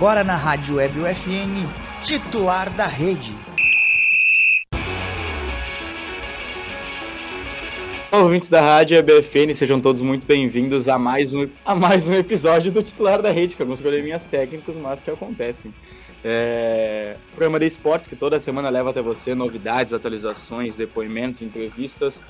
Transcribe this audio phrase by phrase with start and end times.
[0.00, 1.68] Agora na Rádio Web UFN,
[2.02, 3.36] titular da rede.
[8.10, 12.14] Olá, ouvintes da Rádio EBFN, sejam todos muito bem-vindos a mais um, a mais um
[12.14, 15.70] episódio do Titular da Rede, com alguns probleminhas técnicos, mas que acontecem.
[16.24, 17.16] É...
[17.32, 22.22] Programa de esportes que toda semana leva até você novidades, atualizações, depoimentos, entrevistas,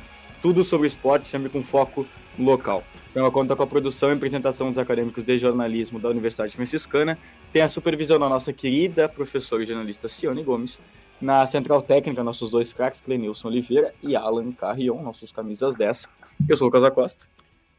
[0.42, 2.05] tudo sobre esporte, sempre com foco
[2.37, 2.83] local.
[3.10, 7.19] O programa conta com a produção e apresentação dos acadêmicos de jornalismo da Universidade Franciscana,
[7.52, 10.80] tem a supervisão da nossa querida professora e jornalista Cione Gomes,
[11.20, 16.09] na central técnica, nossos dois craques, Clenilson Oliveira e Alan Carrion, nossos camisas 10.
[16.48, 17.27] Eu sou o Lucas Acosta.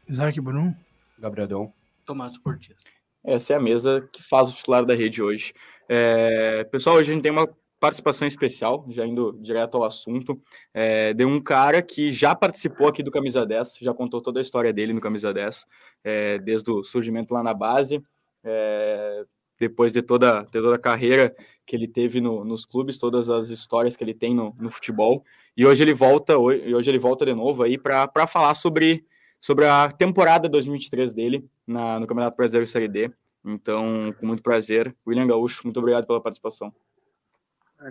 [0.06, 0.76] Isaac Bruno.
[1.18, 1.72] Gabriel
[2.04, 2.76] Tomás Cortes.
[3.24, 5.54] Essa é a mesa que faz o titular da rede hoje.
[5.88, 7.48] É, pessoal, hoje a gente tem uma
[7.82, 10.40] participação especial, já indo direto ao assunto,
[10.72, 14.40] é, de um cara que já participou aqui do Camisa 10, já contou toda a
[14.40, 15.66] história dele no Camisa 10,
[16.04, 18.00] é, desde o surgimento lá na base,
[18.44, 19.24] é,
[19.58, 21.34] depois de toda, de toda a carreira
[21.66, 25.24] que ele teve no, nos clubes, todas as histórias que ele tem no, no futebol.
[25.56, 29.04] E hoje ele volta, hoje, hoje ele volta de novo aí para falar sobre,
[29.40, 33.10] sobre a temporada 2023 dele na, no Campeonato Brasileiro Série D.
[33.44, 36.72] Então, com muito prazer, William Gaúcho, muito obrigado pela participação.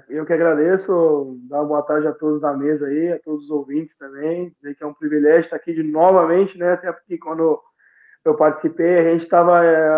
[0.10, 3.52] Eu que agradeço, dar uma boa tarde a todos da mesa aí, a todos os
[3.52, 7.62] ouvintes também, dizer que é um privilégio estar aqui de novamente, né, até porque quando
[8.24, 9.90] eu participei, a gente estava é,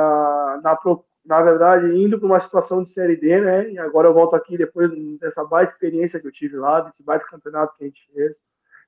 [0.61, 0.77] na,
[1.25, 3.69] na verdade, indo para uma situação de Série D, né?
[3.71, 7.25] E agora eu volto aqui depois dessa baita experiência que eu tive lá, desse baita
[7.25, 8.37] campeonato que a gente fez.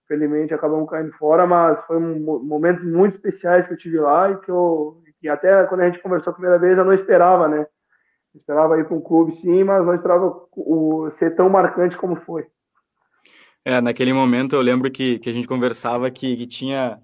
[0.07, 4.37] Felizmente acabamos caindo fora, mas foi um, momentos muito especiais que eu tive lá e
[4.37, 7.65] que eu que até quando a gente conversou a primeira vez eu não esperava, né?
[8.35, 12.17] Eu esperava ir para um clube sim, mas não esperava o, ser tão marcante como
[12.17, 12.45] foi.
[13.63, 17.01] É, naquele momento eu lembro que, que a gente conversava que, que tinha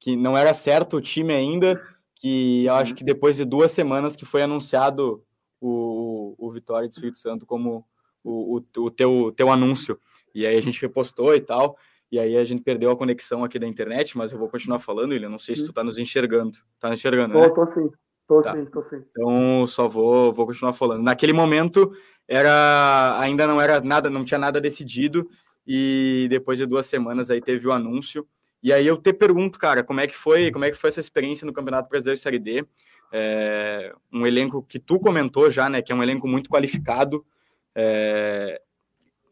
[0.00, 1.80] que não era certo o time ainda,
[2.16, 2.96] que eu acho uhum.
[2.96, 5.24] que depois de duas semanas que foi anunciado
[5.60, 7.86] o, o Vitória de Espírito Santo como
[8.24, 9.96] o, o, o, teu, teu anúncio.
[10.34, 11.76] E aí a gente repostou e tal,
[12.10, 15.12] e aí a gente perdeu a conexão aqui da internet, mas eu vou continuar falando,
[15.12, 16.58] William, não sei se tu tá nos enxergando.
[16.80, 17.48] Tá nos enxergando, tô, né?
[17.50, 17.88] Tô sim,
[18.26, 18.54] tô tá.
[18.54, 19.04] sim, tô sim.
[19.10, 21.02] Então só vou, vou continuar falando.
[21.02, 21.92] Naquele momento
[22.26, 25.28] era ainda não era nada, não tinha nada decidido,
[25.66, 28.26] e depois de duas semanas aí teve o anúncio,
[28.62, 31.00] e aí eu te pergunto, cara, como é que foi, como é que foi essa
[31.00, 32.64] experiência no Campeonato Brasileiro Série D?
[33.12, 37.24] É, um elenco que tu comentou já, né, que é um elenco muito qualificado,
[37.74, 38.60] é,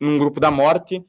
[0.01, 1.05] num grupo da morte.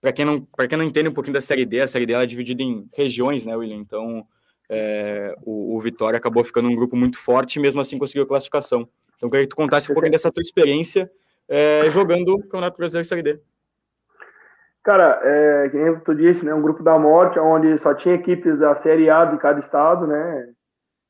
[0.00, 2.14] Para quem não, para quem não entende um pouquinho da Série D, a Série D
[2.14, 3.76] é dividida em regiões, né, William?
[3.76, 4.26] Então,
[4.68, 8.26] é, o, o, Vitória acabou ficando um grupo muito forte e mesmo assim conseguiu a
[8.26, 8.88] classificação.
[9.16, 11.10] Então, eu queria que tu contasse um pouquinho dessa tua experiência
[11.48, 13.40] é, jogando o Campeonato Brasileiro Série D.
[14.82, 18.74] Cara, é, nem tu disse, né, um grupo da morte, onde só tinha equipes da
[18.74, 20.48] Série A de cada estado, né?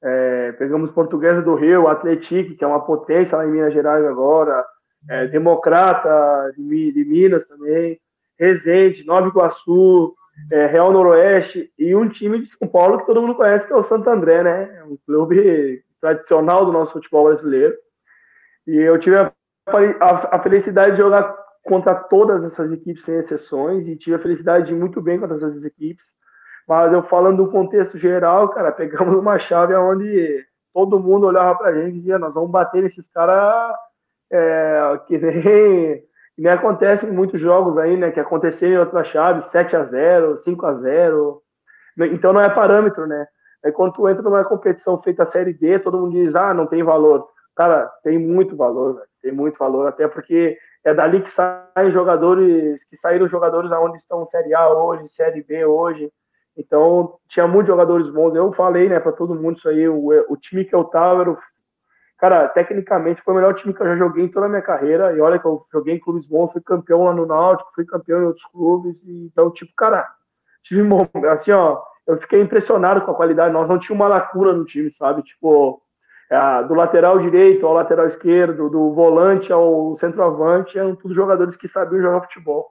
[0.03, 4.65] É, pegamos Portuguesa do Rio, Atlético, que é uma potência lá em Minas Gerais agora,
[5.09, 7.99] é, Democrata de, de, Minas também,
[8.39, 10.15] Resende, Nova Iguaçu,
[10.51, 13.77] é, Real Noroeste e um time de São Paulo que todo mundo conhece, que é
[13.77, 14.79] o Santo André, né?
[14.79, 17.75] É um clube tradicional do nosso futebol brasileiro.
[18.67, 19.33] E eu tive a,
[20.01, 24.67] a, a felicidade de jogar contra todas essas equipes, sem exceções, e tive a felicidade
[24.67, 26.07] de ir muito bem contra essas equipes.
[26.69, 31.73] Mas eu falando do contexto geral, cara, pegamos uma chave onde todo mundo olhava pra
[31.73, 33.75] gente e dizia: nós vamos bater nesses caras
[34.31, 36.05] é, que, nem,
[36.39, 38.11] nem acontece muitos jogos aí, né?
[38.11, 41.43] Que aconteceram em outra chave, 7 a 0 5 a 0
[42.13, 43.27] Então não é parâmetro, né?
[43.65, 46.67] Aí quando tu entra numa competição feita a Série D, todo mundo diz: ah, não
[46.67, 47.29] tem valor.
[47.57, 52.97] Cara, tem muito valor, tem muito valor, até porque é dali que saem jogadores, que
[52.97, 56.13] saíram jogadores aonde estão Série A hoje, Série B hoje.
[56.57, 58.35] Então, tinha muitos jogadores bons.
[58.35, 61.31] Eu falei, né, para todo mundo isso aí, o, o time que eu tava era
[61.31, 61.39] o
[62.19, 65.13] Cara, tecnicamente foi o melhor time que eu já joguei em toda a minha carreira.
[65.13, 68.23] E olha que eu joguei em clubes bons, fui campeão lá no Náutico, fui campeão
[68.23, 69.03] em outros clubes.
[69.03, 70.09] E, então, tipo, cara,
[70.63, 70.83] tive
[71.29, 73.53] assim, ó, eu fiquei impressionado com a qualidade.
[73.53, 75.23] Nós não tínhamos uma lacuna no time, sabe?
[75.23, 75.83] Tipo,
[76.31, 81.69] é, do lateral direito ao lateral esquerdo, do volante ao centroavante, eram todos jogadores que
[81.69, 82.69] sabiam jogar futebol.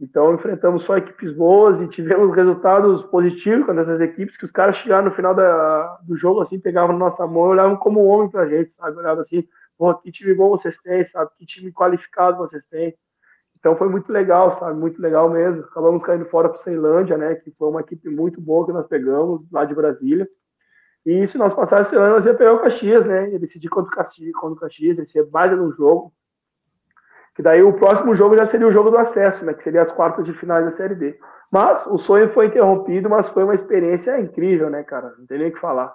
[0.00, 4.76] Então enfrentamos só equipes boas e tivemos resultados positivos com essas equipes, que os caras
[4.76, 8.28] chegaram no final da, do jogo, assim, pegavam na nossa mão e olhavam como homem
[8.28, 8.96] pra gente, sabe?
[8.96, 9.46] Olhavam assim,
[9.78, 11.30] pô, que time bom vocês têm, sabe?
[11.38, 12.96] Que time qualificado vocês têm.
[13.62, 14.76] Então foi muito legal, sabe?
[14.76, 15.64] Muito legal mesmo.
[15.64, 17.36] Acabamos caindo fora para Ceilândia, né?
[17.36, 20.28] Que foi uma equipe muito boa que nós pegamos lá de Brasília.
[21.06, 23.30] E se nós passássemos esse ano, nós ia pegar o Caxias, né?
[23.30, 26.12] Ia decidir contra o Caxias, Caxias, ia ser baita no jogo.
[27.34, 29.54] Que daí o próximo jogo já seria o jogo do acesso, né?
[29.54, 31.18] Que seria as quartas de finais da Série B.
[31.50, 35.14] Mas o sonho foi interrompido, mas foi uma experiência incrível, né, cara?
[35.18, 35.94] Não tem nem o que falar.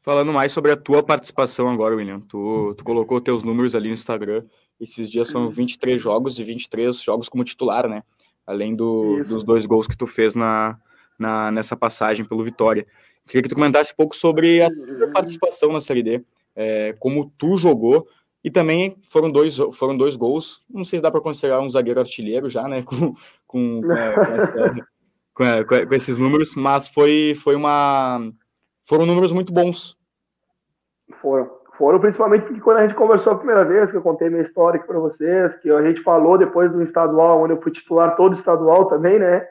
[0.00, 2.20] Falando mais sobre a tua participação agora, William.
[2.20, 4.44] Tu, tu colocou teus números ali no Instagram.
[4.80, 8.02] Esses dias são 23 jogos e 23 jogos como titular, né?
[8.46, 10.78] Além do, dos dois gols que tu fez na,
[11.18, 12.86] na, nessa passagem pelo Vitória.
[13.26, 16.24] Queria que tu comentasse um pouco sobre a tua participação na Série D,
[16.56, 18.08] é, como tu jogou,
[18.42, 20.62] e também foram dois, foram dois gols.
[20.70, 22.82] Não sei se dá para considerar um zagueiro artilheiro já, né?
[22.86, 23.14] Com,
[23.46, 23.80] com,
[25.34, 28.20] com, com, com, esses números, mas foi, foi uma.
[28.84, 29.96] Foram números muito bons.
[31.14, 31.58] Foram.
[31.78, 34.80] Foram principalmente porque quando a gente conversou a primeira vez, que eu contei minha história
[34.80, 38.86] para vocês, que a gente falou depois do estadual, onde eu fui titular todo estadual
[38.86, 39.46] também, né?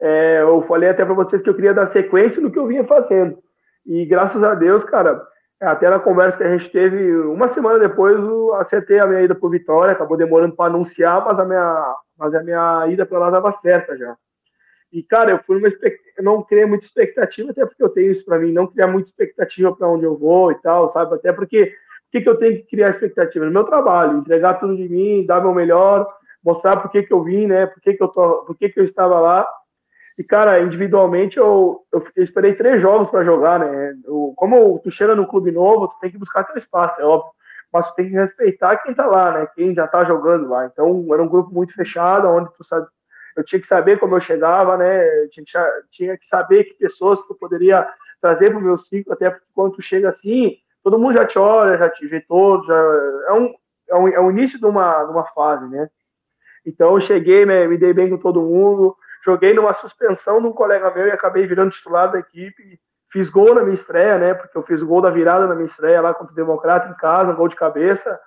[0.00, 2.82] É, eu falei até para vocês que eu queria dar sequência no que eu vinha
[2.82, 3.38] fazendo.
[3.86, 5.22] E graças a Deus, cara,
[5.60, 9.34] até na conversa que a gente teve, uma semana depois, eu acertei a minha ida
[9.34, 13.26] para Vitória, acabou demorando para anunciar, mas a minha, mas a minha ida para lá
[13.26, 14.16] estava certa já.
[14.92, 15.60] E, cara, eu fui
[16.18, 19.74] não criei muita expectativa, até porque eu tenho isso para mim, não criar muita expectativa
[19.74, 21.14] para onde eu vou e tal, sabe?
[21.14, 23.44] Até porque, o que, que eu tenho que criar expectativa?
[23.44, 26.10] No meu trabalho, entregar tudo de mim, dar meu melhor,
[26.42, 27.66] mostrar por que, que eu vim, né?
[27.66, 29.48] Por que, que, eu, tô, por que, que eu estava lá.
[30.20, 33.94] E, cara, individualmente, eu, eu, esperei três jogos para jogar, né?
[34.04, 37.32] Eu, como tu chega no clube novo, tu tem que buscar teu espaço, é óbvio.
[37.72, 39.48] Mas tu tem que respeitar quem tá lá, né?
[39.54, 40.66] Quem já tá jogando lá.
[40.66, 42.86] Então, era um grupo muito fechado, onde tu sabe
[43.34, 45.26] eu tinha que saber como eu chegava, né?
[45.28, 47.88] Tinha, tinha que saber que pessoas que eu poderia
[48.20, 51.38] trazer para o meu ciclo, até porque quando tu chega assim, todo mundo já te
[51.38, 52.74] olha, já te vê todo, já
[53.28, 53.54] é um,
[53.88, 55.88] é um, é o início de uma, de uma fase, né?
[56.66, 58.94] Então eu cheguei, me, me dei bem com todo mundo,
[59.24, 62.80] joguei numa suspensão de um colega meu e acabei virando titular da equipe.
[63.10, 64.34] Fiz gol na minha estreia, né?
[64.34, 67.32] Porque eu fiz gol da virada na minha estreia lá contra o Democrata em casa,
[67.32, 68.18] gol de cabeça.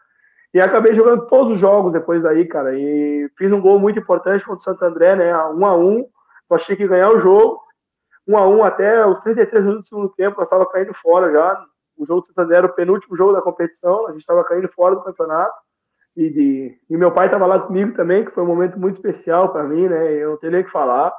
[0.53, 2.77] E acabei jogando todos os jogos depois daí, cara.
[2.77, 5.35] E fiz um gol muito importante contra o Santo André, né?
[5.47, 5.99] Um a um.
[6.49, 7.63] Eu achei que ganhar o jogo.
[8.27, 11.65] Um a um até os 33 minutos do segundo tempo, nós estava caindo fora já.
[11.97, 14.67] O jogo do Santo André era o penúltimo jogo da competição, a gente estava caindo
[14.69, 15.53] fora do campeonato.
[16.15, 19.51] E, de, e meu pai estava lá comigo também, que foi um momento muito especial
[19.51, 20.13] para mim, né?
[20.13, 21.11] Eu não tenho nem o que falar.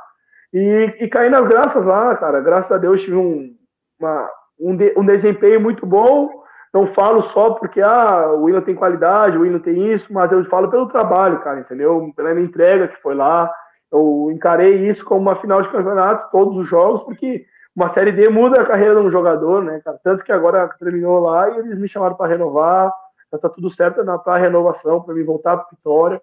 [0.52, 2.41] E, e caí nas graças lá, cara.
[2.41, 3.55] Graças a Deus tive um,
[3.99, 4.31] uma,
[4.61, 6.44] um, de, um desempenho muito bom
[6.75, 10.44] não falo só porque ah, o Willian tem qualidade, o Willian tem isso, mas eu
[10.44, 12.12] falo pelo trabalho, cara, entendeu?
[12.17, 13.49] Pela minha entrega que foi lá.
[13.93, 18.29] Eu encarei isso como uma final de campeonato, todos os jogos, porque uma série D
[18.29, 20.00] muda a carreira de um jogador, né, cara?
[20.02, 22.93] Tanto que agora terminou lá e eles me chamaram para renovar,
[23.35, 26.23] já tá tudo certo para renovação, para me voltar para Vitória.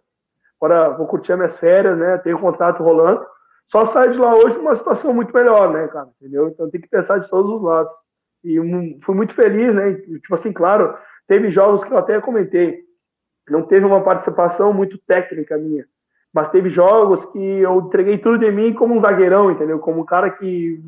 [0.59, 2.17] Agora vou curtir as minhas férias, né?
[2.19, 3.25] Tenho contrato rolando.
[3.67, 6.09] Só sair de lá hoje numa situação muito melhor, né, cara?
[6.19, 6.47] Entendeu?
[6.47, 7.91] Então tem que pensar de todos os lados.
[8.43, 9.93] E um, fui muito feliz, né?
[9.93, 10.97] Tipo assim, claro,
[11.27, 12.79] teve jogos que eu até comentei,
[13.49, 15.85] não teve uma participação muito técnica minha,
[16.33, 19.79] mas teve jogos que eu entreguei tudo de mim como um zagueirão, entendeu?
[19.79, 20.81] Como um cara que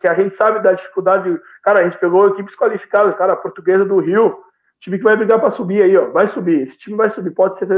[0.00, 1.38] que a gente sabe da dificuldade.
[1.62, 4.38] Cara, a gente pegou equipes qualificadas, cara, a portuguesa do Rio,
[4.80, 6.62] time que vai brigar para subir aí, ó, vai subir.
[6.62, 7.68] Esse time vai subir, pode ser.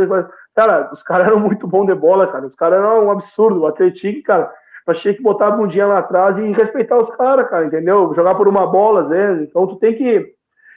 [0.55, 2.47] Cara, os caras eram muito bons de bola, cara.
[2.47, 3.61] Os caras eram um absurdo.
[3.61, 4.53] O Atlético, cara,
[4.95, 8.13] tinha que botar a bundinha lá atrás e respeitar os caras, cara, entendeu?
[8.15, 9.49] Jogar por uma bola, às vezes.
[9.49, 10.35] Então tu tem que.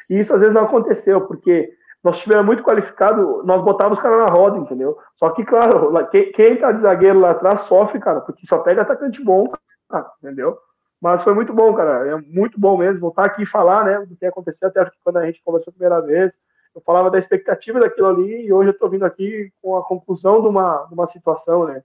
[0.09, 1.69] E isso às vezes não aconteceu, porque
[2.03, 4.97] nós tivemos muito qualificado, nós botávamos os caras na roda, entendeu?
[5.15, 8.81] Só que, claro, quem, quem tá de zagueiro lá atrás sofre, cara, porque só pega
[8.81, 9.51] atacante bom,
[9.89, 10.57] cara, entendeu?
[11.01, 12.07] Mas foi muito bom, cara.
[12.07, 15.25] É muito bom mesmo voltar aqui e falar, né, do que aconteceu, até quando a
[15.25, 16.39] gente conversou a primeira vez,
[16.75, 20.41] eu falava da expectativa daquilo ali e hoje eu tô vindo aqui com a conclusão
[20.41, 21.83] de uma, de uma situação, né?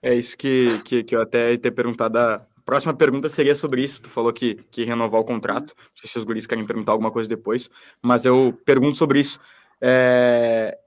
[0.00, 2.16] É isso que, que, que eu até ia ter perguntado.
[2.18, 4.02] A próxima pergunta seria sobre isso.
[4.02, 5.74] Tu falou que, que renovar o contrato.
[5.76, 7.68] Não sei se os guris querem perguntar alguma coisa depois,
[8.00, 9.40] mas eu pergunto sobre isso.
[9.80, 10.78] É,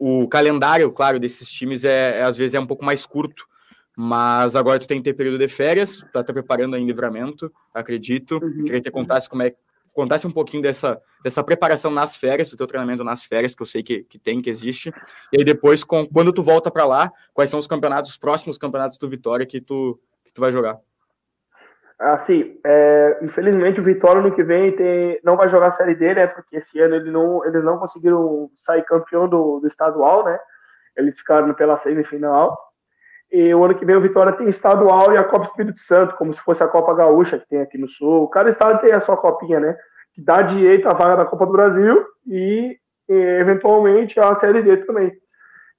[0.00, 3.46] o calendário, claro, desses times é, é, às vezes é um pouco mais curto,
[3.96, 8.40] mas agora tu tem que ter período de férias, tá te preparando em livramento, acredito.
[8.42, 8.64] Uhum.
[8.64, 9.54] Queria que contasse como é
[9.92, 13.66] contasse um pouquinho dessa, dessa preparação nas férias, do teu treinamento nas férias, que eu
[13.66, 14.92] sei que, que tem, que existe.
[15.32, 18.58] E aí depois, com, quando tu volta para lá, quais são os campeonatos, os próximos
[18.58, 20.78] campeonatos do Vitória que tu, que tu vai jogar?
[21.98, 26.14] Assim, é, infelizmente o Vitória no que vem tem, não vai jogar a Série D,
[26.14, 26.26] né?
[26.26, 30.38] Porque esse ano ele não, eles não conseguiram sair campeão do, do estadual, né?
[30.96, 32.56] Eles ficaram pela semifinal.
[33.32, 36.34] E o ano que vem o Vitória tem estadual e a Copa Espírito Santo, como
[36.34, 38.28] se fosse a Copa Gaúcha que tem aqui no Sul.
[38.28, 39.74] Cada estado tem a sua copinha, né?
[40.14, 42.76] Que dá direito à vaga da Copa do Brasil e,
[43.08, 45.10] eventualmente a Série D também.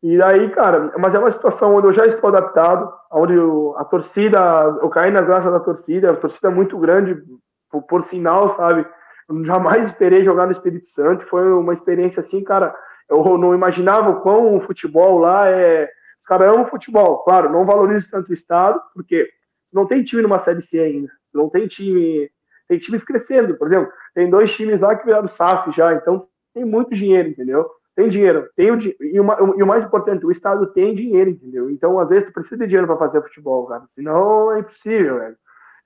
[0.01, 3.85] E aí, cara, mas é uma situação onde eu já estou adaptado, onde eu, a
[3.85, 4.39] torcida,
[4.81, 7.21] eu caí na graça da torcida, a torcida é muito grande,
[7.69, 8.85] por, por sinal, sabe?
[9.29, 12.75] Eu jamais esperei jogar no Espírito Santo, foi uma experiência assim, cara,
[13.07, 15.87] eu não imaginava o quão o futebol lá é
[16.23, 19.29] os caras amam futebol, claro, não valorizam tanto o Estado, porque
[19.73, 21.11] não tem time numa Série C ainda.
[21.33, 22.31] Não tem time.
[22.65, 26.63] tem times crescendo, por exemplo, tem dois times lá que viraram SAF já, então tem
[26.63, 27.69] muito dinheiro, entendeu?
[27.93, 31.69] Tem dinheiro, tem o, e, uma, e o mais importante, o Estado tem dinheiro, entendeu?
[31.69, 35.35] Então, às vezes, tu precisa de dinheiro para fazer futebol, cara, senão é impossível, velho.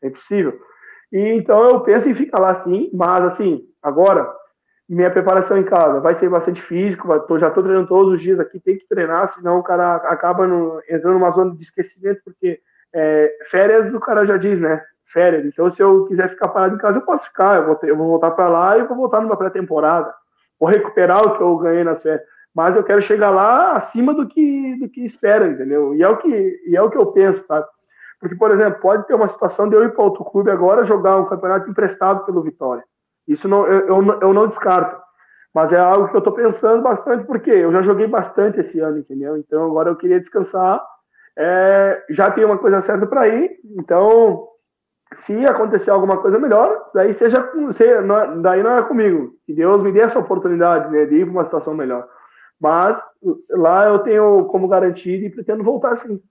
[0.03, 0.59] É impossível.
[1.11, 4.31] E então eu penso em ficar lá sim, mas assim, agora,
[4.89, 8.39] minha preparação em casa vai ser bastante físico, tô, já estou treinando todos os dias
[8.39, 12.59] aqui, tem que treinar, senão o cara acaba no, entrando numa zona de esquecimento, porque
[12.93, 14.81] é, férias o cara já diz, né?
[15.05, 15.45] Férias.
[15.45, 17.57] Então, se eu quiser ficar parado em casa, eu posso ficar.
[17.57, 20.13] Eu vou, ter, eu vou voltar para lá e vou voltar numa pré-temporada.
[20.59, 22.23] Vou recuperar o que eu ganhei nas férias.
[22.53, 25.93] Mas eu quero chegar lá acima do que, do que espera, entendeu?
[25.95, 27.65] E é o que, e é o que eu penso, sabe?
[28.19, 31.17] Porque, por exemplo, pode ter uma situação de eu ir para outro clube agora jogar
[31.17, 32.83] um campeonato emprestado pelo Vitória.
[33.27, 35.01] Isso não, eu, eu, eu não descarto.
[35.53, 38.99] Mas é algo que eu estou pensando bastante, porque eu já joguei bastante esse ano,
[38.99, 39.37] entendeu?
[39.37, 40.81] Então agora eu queria descansar.
[41.37, 44.47] É, já tem uma coisa certa para ir, então
[45.15, 47.49] se acontecer alguma coisa melhor, daí seja
[48.41, 49.33] daí não é comigo.
[49.45, 52.07] Que Deus me dê essa oportunidade né, de ir para uma situação melhor.
[52.59, 52.99] Mas
[53.51, 56.21] lá eu tenho como garantido e pretendo voltar sim.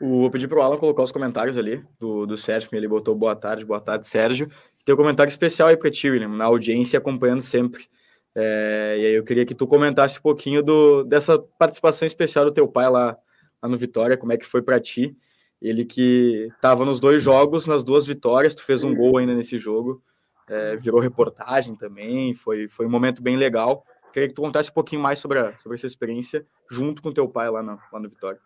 [0.00, 3.14] O, pedir para o Alan colocar os comentários ali do, do Sérgio, que ele botou
[3.14, 4.48] boa tarde, boa tarde, Sérgio.
[4.90, 7.86] Tem um comentário especial aí para ti, William, na audiência acompanhando sempre.
[8.34, 12.50] É, e aí eu queria que tu comentasse um pouquinho do, dessa participação especial do
[12.50, 13.16] teu pai lá,
[13.62, 15.16] lá no Vitória, como é que foi para ti.
[15.62, 19.60] Ele que estava nos dois jogos, nas duas vitórias, tu fez um gol ainda nesse
[19.60, 20.02] jogo,
[20.48, 23.84] é, virou reportagem também, foi, foi um momento bem legal.
[24.12, 27.28] Queria que tu contasse um pouquinho mais sobre, a, sobre essa experiência junto com teu
[27.28, 28.40] pai lá no, lá no Vitória.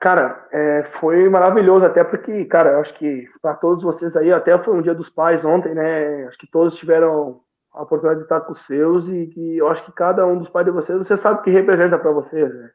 [0.00, 4.74] Cara, é, foi maravilhoso, até porque, cara, acho que para todos vocês aí, até foi
[4.74, 6.26] um dia dos pais ontem, né?
[6.26, 7.40] Acho que todos tiveram
[7.72, 10.48] a oportunidade de estar com os seus e que eu acho que cada um dos
[10.48, 12.70] pais de vocês, você sabe o que representa para vocês, né?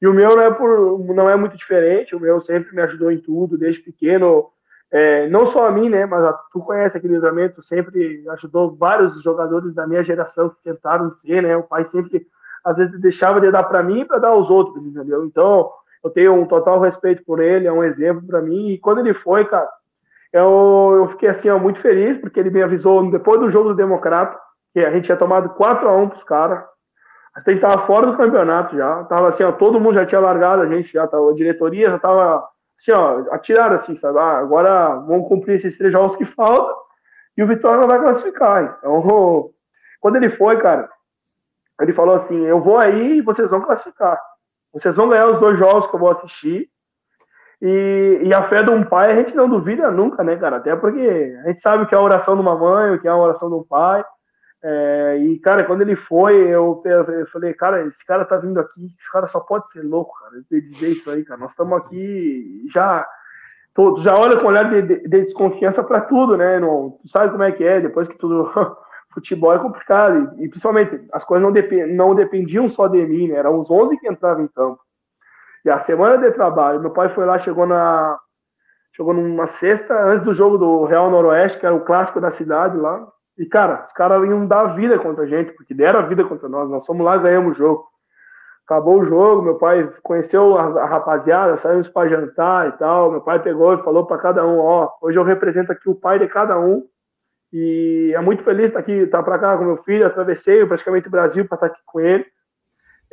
[0.00, 3.10] E o meu não é, por, não é muito diferente, o meu sempre me ajudou
[3.10, 4.48] em tudo, desde pequeno,
[4.90, 6.06] é, não só a mim, né?
[6.06, 11.10] Mas a, tu conhece aquele livramento, sempre ajudou vários jogadores da minha geração que tentaram
[11.10, 11.56] ser, né?
[11.56, 12.26] O pai sempre,
[12.64, 15.24] às vezes, deixava de dar para mim para dar aos outros, entendeu?
[15.24, 15.70] Então
[16.08, 18.70] eu tenho um total respeito por ele, é um exemplo para mim.
[18.70, 19.68] E quando ele foi, cara,
[20.32, 23.76] eu, eu fiquei assim, ó, muito feliz, porque ele me avisou depois do jogo do
[23.76, 24.38] Democrata,
[24.72, 26.64] que a gente tinha tomado 4 a 1 pros caras.
[27.34, 29.04] A gente tava fora do campeonato já.
[29.04, 31.98] Tava assim, ó, todo mundo já tinha largado a gente, já tava, a diretoria já
[31.98, 32.44] tava
[32.78, 34.18] assim, ó, atirada assim, sabe?
[34.18, 36.74] Ah, agora vamos cumprir esses três jogos que faltam
[37.36, 38.78] e o Vitória não vai classificar.
[38.78, 39.50] Então,
[40.00, 40.88] quando ele foi, cara,
[41.80, 44.20] ele falou assim: eu vou aí e vocês vão classificar.
[44.78, 46.68] Vocês vão ganhar os dois jogos que eu vou assistir.
[47.60, 50.58] E, e, a fé de um pai a gente não duvida nunca, né, cara?
[50.58, 53.10] Até porque a gente sabe que é a oração de uma mãe, o que é
[53.10, 54.04] a oração de um pai.
[54.62, 58.86] É, e, cara, quando ele foi, eu, eu, falei, cara, esse cara tá vindo aqui,
[58.86, 61.40] esse cara só pode ser louco, cara, de dizer isso aí, cara.
[61.40, 63.06] Nós estamos aqui já.
[63.74, 66.58] Todos já olha com olhar de, de, de desconfiança para tudo, né?
[66.58, 68.50] Não, tu sabe como é que é, depois que tudo
[69.12, 70.34] futebol é complicado.
[70.38, 73.36] E, principalmente, as coisas não, dep não dependiam só de mim, né?
[73.36, 74.80] Eram os 11 que entravam em campo.
[75.64, 78.18] E a semana de trabalho, meu pai foi lá, chegou na.
[78.92, 82.76] Chegou numa sexta, antes do jogo do Real Noroeste, que era o clássico da cidade
[82.76, 83.06] lá.
[83.36, 86.48] E, cara, os caras iam dar vida contra a gente, porque deram a vida contra
[86.48, 86.68] nós.
[86.68, 87.86] Nós fomos lá ganhamos o jogo.
[88.66, 93.10] Acabou o jogo, meu pai conheceu a rapaziada, saímos para jantar e tal.
[93.10, 96.18] Meu pai pegou e falou para cada um: Ó, hoje eu represento aqui o pai
[96.18, 96.84] de cada um
[97.52, 100.06] e é muito feliz estar aqui, estar para cá com meu filho.
[100.06, 102.26] Atravessei praticamente o Brasil para estar aqui com ele.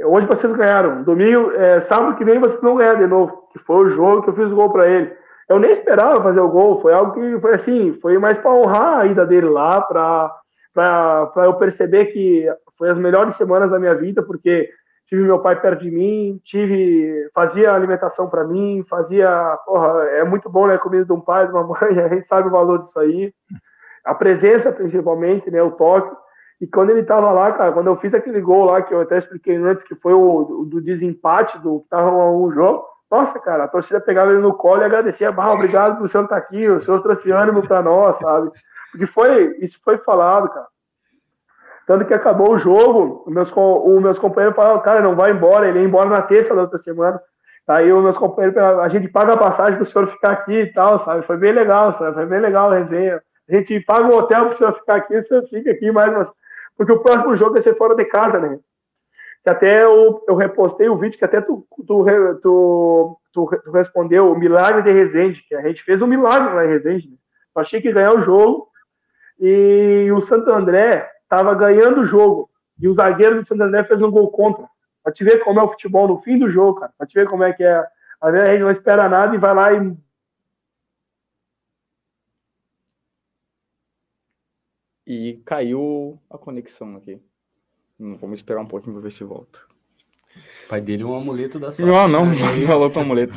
[0.03, 1.03] Hoje vocês ganharam.
[1.03, 4.29] Domingo, é, sábado que vem vocês não ganhar de novo, que foi o jogo que
[4.29, 5.13] eu fiz o gol para ele.
[5.47, 8.99] Eu nem esperava fazer o gol, foi algo que foi assim, foi mais para honrar
[8.99, 12.45] a ida dele lá, para eu perceber que
[12.77, 14.69] foi as melhores semanas da minha vida, porque
[15.07, 20.49] tive meu pai perto de mim, tive fazia alimentação para mim, fazia, porra, é muito
[20.49, 22.99] bom né, comida de um pai, de uma mãe, a gente sabe o valor disso
[22.99, 23.31] aí
[24.05, 26.15] a presença principalmente, né, o toque.
[26.61, 29.17] E quando ele tava lá, cara, quando eu fiz aquele gol lá, que eu até
[29.17, 33.65] expliquei antes, que foi o, o do desempate do que tava um jogo, nossa, cara,
[33.65, 36.81] a torcida pegava ele no colo e agradecia, bah, obrigado por senhor tá aqui, o
[36.81, 38.51] senhor trouxe ânimo para nós, sabe?
[38.91, 40.67] Porque foi, isso foi falado, cara.
[41.85, 45.67] Tanto que acabou o jogo, os meus, os meus companheiros falaram, cara, não vai embora,
[45.67, 47.21] ele ia embora na terça da outra semana.
[47.67, 50.73] Aí os meus companheiros, a gente paga a passagem para o senhor ficar aqui e
[50.73, 51.23] tal, sabe?
[51.23, 52.15] Foi bem legal, sabe?
[52.15, 53.21] Foi bem legal a resenha.
[53.47, 56.33] A gente paga um hotel para você ficar aqui, você fica aqui mais umas...
[56.77, 58.59] Porque o próximo jogo vai ser fora de casa, né?
[59.43, 62.05] Que até eu, eu repostei o vídeo que até tu, tu,
[62.41, 66.65] tu, tu, tu respondeu, o milagre de Resende, que a gente fez um milagre lá
[66.65, 67.09] em Resende.
[67.09, 67.15] Né?
[67.55, 68.67] Eu achei que ia ganhar o jogo
[69.39, 72.49] e o Santo André estava ganhando o jogo.
[72.79, 74.65] E o zagueiro do Santo André fez um gol contra.
[75.03, 76.91] Pra te ver como é o futebol no fim do jogo, cara.
[76.97, 77.85] Pra te ver como é que é.
[78.21, 79.95] A gente não espera nada e vai lá e
[85.05, 87.21] E caiu a conexão aqui.
[87.99, 89.59] Hum, Vamos esperar um pouquinho para ver se volta.
[90.65, 91.89] O pai dele é um amuleto da sorte.
[91.89, 93.33] Não, não, não falou com amuleto.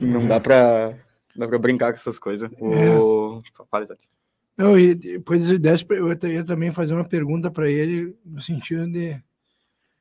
[0.00, 0.96] Não, dá pra,
[1.34, 2.50] dá pra brincar com essas coisas.
[2.60, 3.42] O...
[3.70, 4.08] Fala, Isaac.
[4.56, 8.90] Não, e depois eu desse, eu ia também fazer uma pergunta para ele no sentido
[8.90, 9.16] de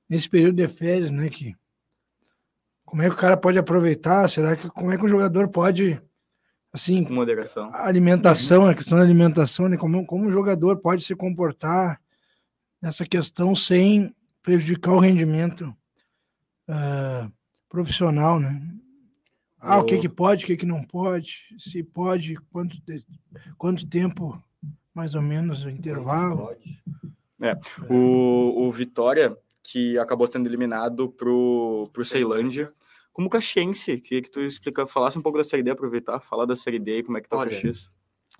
[0.09, 1.55] nesse período de férias, né, que
[2.83, 4.27] como é que o cara pode aproveitar?
[4.29, 6.01] Será que como é que o jogador pode
[6.74, 7.65] assim, Com moderação.
[7.74, 12.00] a alimentação, a questão da alimentação, né, como como o jogador pode se comportar
[12.81, 15.75] nessa questão sem prejudicar o rendimento
[16.67, 17.29] ah,
[17.69, 18.62] profissional, né?
[19.59, 22.77] Ah, o que Eu- que pode, o que que não pode, se pode, quanto,
[23.57, 24.41] quanto tempo,
[24.93, 26.55] mais ou menos, o intervalo.
[27.89, 32.71] O, o Vitória, que acabou sendo eliminado pro, pro Ceilândia.
[33.17, 36.53] Como Caxiense, queria que tu explica, falasse um pouco da Série D, aproveitar, falar da
[36.53, 37.89] Série D e como é que tá Olha, o Caxias.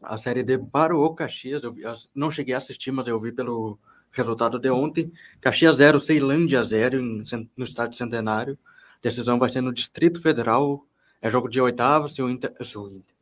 [0.04, 1.64] A Série D parou o Caxias.
[1.64, 1.82] Eu vi-
[2.14, 3.80] não cheguei a assistir, mas eu vi pelo
[4.12, 5.12] resultado de ontem.
[5.42, 8.56] Caxias 0, Ceilândia 0 em Cen- no estádio Centenário.
[9.02, 10.86] Decisão vai ser no Distrito Federal.
[11.20, 12.08] É jogo de oitava.
[12.08, 13.16] Se o, Inter, se o, Inter-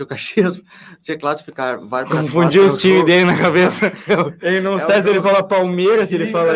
[0.00, 0.62] se o Caxias
[1.18, 3.92] classificar, vai pra Confundiu os times é dele na cabeça.
[4.42, 6.52] Ele não É sabe se ele jogo- fala Palmeiras, se ele fala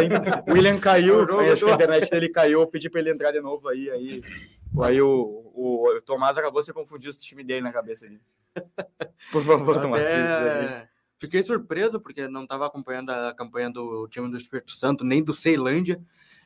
[0.48, 3.32] William É caiu, aí acho que a internet dele caiu, eu pedi pra ele entrar
[3.32, 3.90] de novo aí.
[3.90, 4.22] Aí,
[4.82, 5.08] aí o,
[5.54, 8.06] o, o Tomás acabou se confundindo os times dele na cabeça.
[9.30, 10.06] Por favor, Tomás.
[11.18, 15.32] Fiquei surpreso porque não estava acompanhando a campanha do time do Espírito Santo, nem do
[15.34, 16.00] Ceilândia.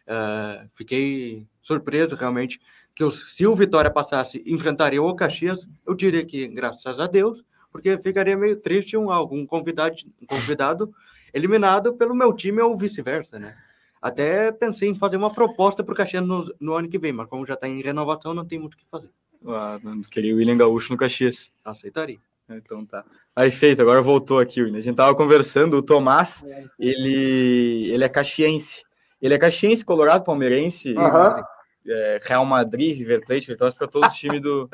[0.07, 2.61] Eh, fiquei surpreso realmente
[2.99, 5.61] que o- se o Vitória passasse, enfrentaria o Caxias.
[5.87, 10.93] Eu diria que graças a Deus, porque ficaria meio triste um algum convidado, um convidado
[11.33, 13.57] eliminado pelo meu time ou vice-versa, né?
[14.03, 17.29] Até pensei em fazer uma proposta para o Caxias no, no ano que vem, mas
[17.29, 19.11] como já está em renovação, não tem muito o que fazer.
[19.47, 19.79] Ah,
[20.11, 21.53] queria o William Gaúcho no Caxias.
[21.65, 22.19] Aceitaria.
[22.51, 23.05] Então tá.
[23.37, 24.79] Aí, feito, agora voltou aqui, William.
[24.79, 26.43] A gente tava conversando, o Tomás,
[26.81, 28.83] ele, ele é caxiense.
[29.23, 31.45] Ele é caxiense, colorado, palmeirense, Aham.
[31.89, 34.69] É, Real Madrid, River Plate, ele torce para todos os times do...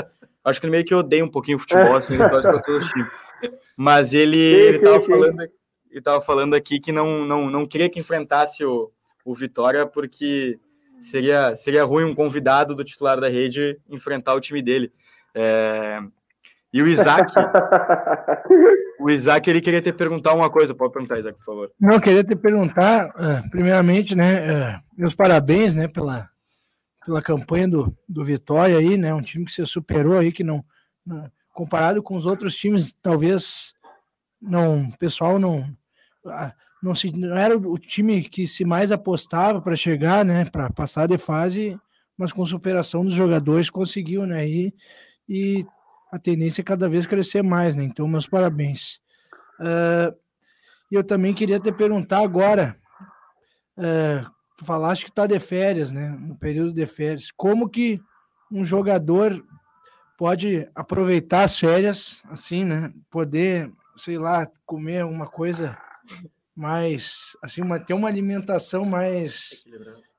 [0.45, 2.85] Acho que ele meio que odeia um pouquinho o futebol, assim, ele torce para todos
[2.85, 3.11] os times.
[3.77, 5.41] Mas ele, ele, tava falando,
[5.91, 8.91] ele tava falando aqui que não, não, não queria que enfrentasse o,
[9.25, 10.59] o Vitória, porque
[11.01, 14.93] seria, seria ruim um convidado do titular da rede enfrentar o time dele.
[15.35, 16.01] É,
[16.75, 17.33] E o Isaac,
[18.99, 20.75] o Isaac, ele queria te perguntar uma coisa.
[20.75, 21.71] Pode perguntar, Isaac, por favor.
[21.81, 26.29] Não, eu queria te perguntar, ah, primeiramente, né, ah, meus parabéns, né, pela,
[27.05, 30.65] pela campanha do, do Vitória aí, né, um time que você superou aí, que não,
[31.53, 33.75] comparado com os outros times, talvez
[34.41, 35.69] não, o pessoal não,
[36.83, 41.07] não se, não era o time que se mais apostava para chegar, né, para passar
[41.07, 41.79] de fase,
[42.17, 44.75] mas com superação dos jogadores conseguiu, né, e,
[45.29, 45.67] e
[46.13, 49.01] a tendência é cada vez crescer mais, né, então meus parabéns.
[49.61, 50.15] Ah,
[50.91, 52.77] e eu também queria te perguntar agora,
[53.77, 54.25] é,
[54.57, 56.17] tu falaste que está de férias, né?
[56.19, 57.31] No período de férias.
[57.37, 58.01] Como que
[58.51, 59.45] um jogador
[60.17, 62.93] pode aproveitar as férias, assim, né?
[63.11, 65.77] Poder, sei lá, comer uma coisa
[66.55, 69.65] mais, assim, uma, ter uma alimentação mais,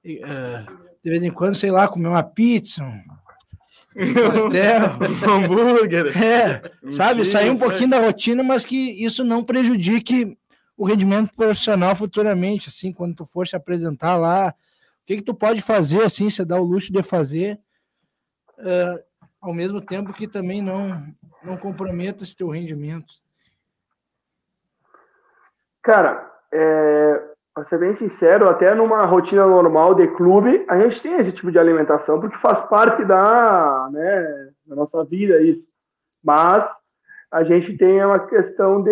[0.03, 0.65] é,
[1.03, 4.99] de vez em quando, sei lá, comer uma pizza, um pastel.
[5.25, 6.21] Um hambúrguer.
[6.21, 7.69] É, sabe, sair um sabe?
[7.69, 10.37] pouquinho da rotina, mas que isso não prejudique
[10.77, 15.33] o rendimento profissional futuramente, assim, quando tu for se apresentar lá, o que que tu
[15.33, 17.59] pode fazer, assim, você dá o luxo de fazer,
[18.59, 19.03] eh,
[19.41, 21.05] ao mesmo tempo que também não,
[21.43, 23.13] não comprometa esse teu rendimento.
[25.83, 31.13] Cara, é, pra ser bem sincero, até numa rotina normal de clube, a gente tem
[31.19, 35.71] esse tipo de alimentação, porque faz parte da, né, da nossa vida isso.
[36.23, 36.67] Mas
[37.31, 38.91] a gente tem uma questão de,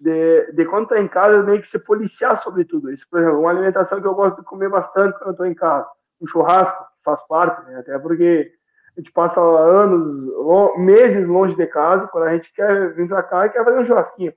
[0.00, 3.06] de, de quando tá em casa, meio que se policiar sobre tudo isso.
[3.10, 5.86] Por exemplo, uma alimentação que eu gosto de comer bastante quando eu tô em casa,
[6.20, 7.78] um churrasco, faz parte, né?
[7.78, 8.50] até porque
[8.96, 10.10] a gente passa anos,
[10.76, 13.84] meses longe de casa, quando a gente quer vir pra cá e quer fazer um
[13.84, 14.32] churrasquinho.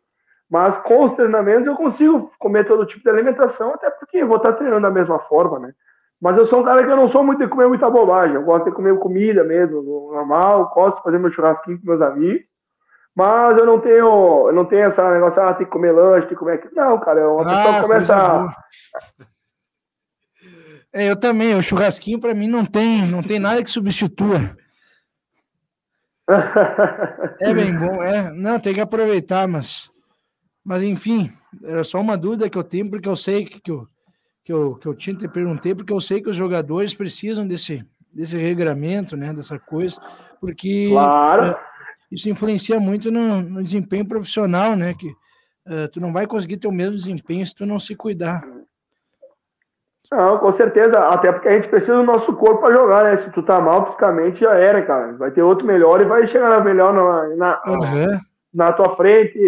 [0.49, 4.37] Mas com os treinamentos eu consigo comer todo tipo de alimentação, até porque eu vou
[4.37, 5.73] estar treinando da mesma forma, né?
[6.21, 8.35] Mas eu sou um cara que eu não sou muito de comer muita bobagem.
[8.35, 12.51] Eu gosto de comer comida mesmo, normal, gosto de fazer meu churrasquinho com meus amigos.
[13.15, 16.29] Mas eu não tenho, eu não tenho essa negócio, ah, tem que comer lanche, tem
[16.29, 16.73] que comer aquilo.
[16.75, 18.55] Não, cara, é uma pessoa que começa.
[20.93, 24.57] É, eu também, o churrasquinho para mim não tem, não tem nada que substitua.
[27.39, 28.31] É bem bom, é.
[28.31, 29.89] Não, tem que aproveitar, mas.
[30.63, 31.31] Mas enfim,
[31.63, 33.87] era só uma dúvida que eu tenho, porque eu sei que, que, eu,
[34.43, 37.83] que, eu, que eu tinha te perguntei, porque eu sei que os jogadores precisam desse,
[38.13, 39.33] desse regramento, né?
[39.33, 39.99] Dessa coisa,
[40.39, 41.45] porque claro.
[41.45, 41.59] é,
[42.11, 44.93] isso influencia muito no, no desempenho profissional, né?
[44.93, 48.43] Que uh, tu não vai conseguir ter o mesmo desempenho se tu não se cuidar.
[50.11, 53.15] Não, com certeza, até porque a gente precisa do nosso corpo para jogar, né?
[53.15, 55.13] Se tu tá mal fisicamente, já era, cara.
[55.13, 58.19] Vai ter outro melhor e vai chegar melhor na, na, uhum.
[58.53, 59.39] na tua frente.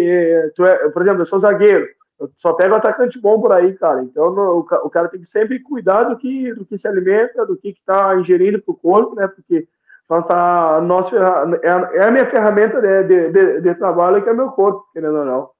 [0.56, 1.86] Tu é, por exemplo, eu sou zagueiro,
[2.18, 4.02] eu só pego atacante bom por aí, cara.
[4.02, 7.58] Então no, o, cara tem que sempre cuidar do que, do que se alimenta, do
[7.58, 9.28] que, que tá ingerindo pro corpo, né?
[9.28, 9.68] Porque
[10.08, 11.16] nossa, nossa,
[11.62, 14.86] é, a, é a minha ferramenta de, de, de, de trabalho que é meu corpo,
[14.92, 15.50] querendo ou não.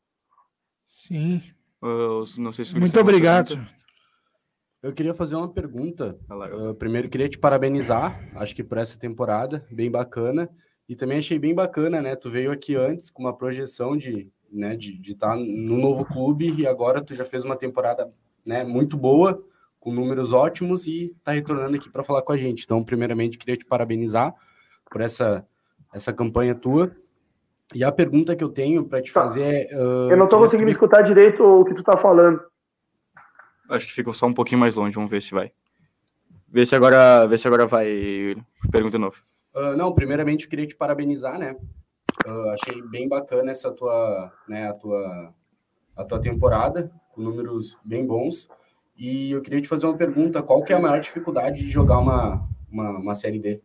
[0.87, 1.43] Sim.
[1.83, 3.59] Uh, não sei se Muito obrigado.
[4.83, 6.19] Eu queria fazer uma pergunta.
[6.31, 10.49] Uh, primeiro, queria te parabenizar, acho que por essa temporada, bem bacana.
[10.87, 12.15] E também achei bem bacana, né?
[12.15, 16.55] Tu veio aqui antes com uma projeção de né, de estar tá no novo clube
[16.55, 18.09] e agora tu já fez uma temporada
[18.47, 19.43] né, muito boa,
[19.85, 22.65] com números ótimos e está retornando aqui para falar com a gente.
[22.65, 24.35] Então, primeiramente, queria te parabenizar
[24.91, 25.47] por essa,
[25.93, 26.97] essa campanha tua.
[27.75, 29.21] E a pergunta que eu tenho para te tá.
[29.21, 29.77] fazer é.
[29.77, 30.73] Uh, eu não estou conseguindo saber...
[30.73, 32.41] escutar direito o que tu está falando.
[33.69, 35.53] Acho que ficou só um pouquinho mais longe, vamos ver se vai.
[36.49, 38.35] Vê se agora, vê se agora vai.
[38.73, 39.17] Pergunta de novo.
[39.55, 41.55] Uh, não, primeiramente eu queria te parabenizar, né?
[42.27, 45.35] Uh, achei bem bacana essa tua, né, a tua,
[45.95, 48.49] a tua temporada, com números bem bons.
[48.97, 51.99] E eu queria te fazer uma pergunta: qual que é a maior dificuldade de jogar
[51.99, 53.61] uma, uma, uma série D?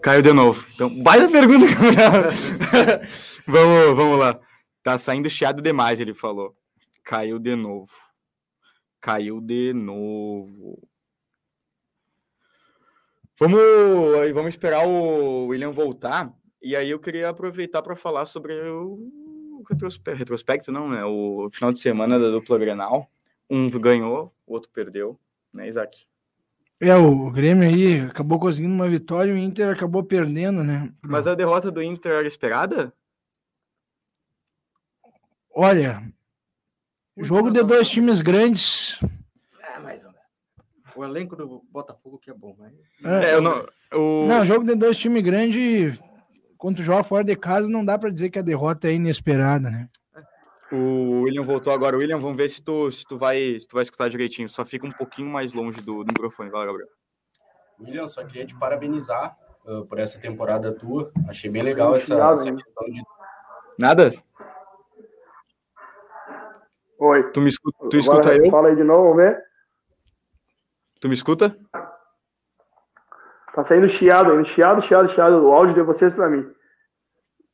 [0.00, 0.68] Caiu de novo.
[0.74, 1.64] Então, baita pergunta,
[3.46, 4.38] vamos, vamos lá.
[4.82, 6.54] Tá saindo chiado demais, ele falou.
[7.02, 7.92] Caiu de novo.
[9.00, 10.78] Caiu de novo.
[13.40, 13.60] Vamos,
[14.34, 16.32] vamos esperar o William voltar.
[16.62, 18.54] E aí eu queria aproveitar para falar sobre
[19.68, 21.04] retrospecto, retrospecto, não, né?
[21.04, 23.10] O final de semana da dupla Grenal.
[23.50, 25.18] Um ganhou, o outro perdeu,
[25.52, 26.06] né, Isaac?
[26.80, 30.92] É, o Grêmio aí acabou conseguindo uma vitória e o Inter acabou perdendo, né?
[31.02, 32.92] Mas a derrota do Inter era esperada?
[35.54, 36.02] Olha,
[37.16, 38.98] jogo de dois times grandes.
[39.62, 40.26] É, mais ou menos.
[40.96, 42.72] O elenco do Botafogo que é bom, mas.
[43.04, 44.26] É, é eu não, o...
[44.26, 45.98] não, jogo de dois times grandes,
[46.64, 49.86] quando joga fora de casa, não dá para dizer que a derrota é inesperada, né?
[50.72, 51.94] O William voltou agora.
[51.94, 54.48] William, vamos ver se tu, se tu, vai, se tu vai escutar direitinho.
[54.48, 56.48] Só fica um pouquinho mais longe do, do microfone.
[56.48, 56.88] Vai, Gabriel.
[57.78, 61.12] William, só queria te parabenizar uh, por essa temporada tua.
[61.28, 63.02] Achei bem legal essa, essa questão de.
[63.78, 64.14] Nada?
[66.98, 67.30] Oi.
[67.30, 68.50] Tu me escuta, tu escuta eu?
[68.50, 69.38] Fala aí de novo, vamos ver.
[70.98, 71.54] Tu me escuta?
[73.54, 76.44] Tá saindo chiado, chiado, chiado, chiado o áudio de vocês para mim.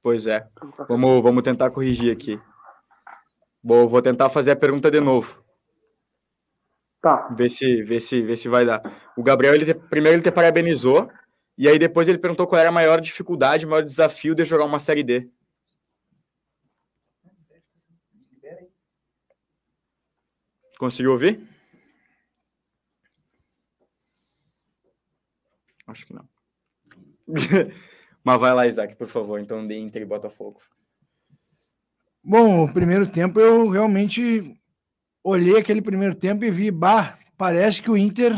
[0.03, 0.49] Pois é.
[0.89, 2.41] Vamos, vamos tentar corrigir aqui.
[3.63, 5.45] Bom, vou tentar fazer a pergunta de novo.
[7.03, 7.29] Tá.
[7.37, 8.81] Ver se, ver se, ver se vai dar.
[9.15, 11.11] O Gabriel, ele primeiro ele te parabenizou,
[11.57, 14.65] e aí depois ele perguntou qual era a maior dificuldade, o maior desafio de jogar
[14.65, 15.29] uma série D.
[20.79, 21.47] Conseguiu ouvir?
[25.91, 26.29] Acho que não.
[28.23, 29.41] Mas vai lá, Isaac, por favor.
[29.41, 30.61] Então, de Inter e Botafogo.
[32.23, 34.55] Bom, o primeiro tempo eu realmente
[35.25, 38.35] olhei aquele primeiro tempo e vi, bah, parece que o Inter,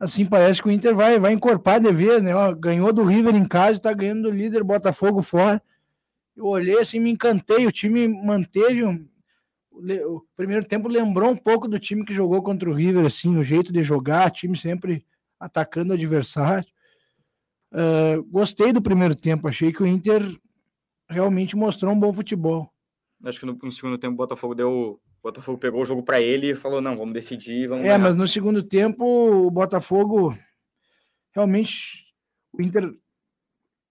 [0.00, 2.34] assim, parece que o Inter vai, vai encorpar de vez, né?
[2.34, 5.62] Ó, ganhou do River em casa, tá ganhando do líder Botafogo fora.
[6.36, 8.82] Eu olhei assim, me encantei, o time manteve
[10.06, 13.44] o primeiro tempo lembrou um pouco do time que jogou contra o River, assim, o
[13.44, 15.04] jeito de jogar, time sempre
[15.38, 16.68] atacando o adversário.
[17.72, 20.22] Uh, gostei do primeiro tempo, achei que o Inter
[21.08, 22.72] realmente mostrou um bom futebol.
[23.24, 25.00] Acho que no, no segundo tempo o Botafogo deu.
[25.20, 27.68] O Botafogo pegou o jogo para ele e falou: não, vamos decidir.
[27.68, 27.98] Vamos é, ganhar.
[27.98, 30.36] mas no segundo tempo o Botafogo
[31.32, 32.06] realmente.
[32.50, 32.90] O Inter,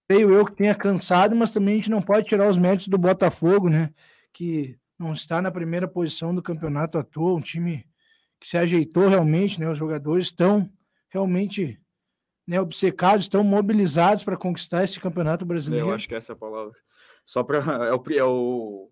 [0.08, 2.98] creio eu que tenha cansado, mas também a gente não pode tirar os méritos do
[2.98, 3.94] Botafogo, né?
[4.32, 7.86] Que não está na primeira posição do campeonato à toa, um time
[8.40, 9.68] que se ajeitou realmente, né?
[9.68, 10.68] Os jogadores estão
[11.08, 11.80] realmente
[12.46, 15.88] né, obcecados, estão mobilizados para conquistar esse campeonato brasileiro.
[15.88, 16.72] Eu acho que essa é a palavra.
[17.24, 18.90] Só para é o, é o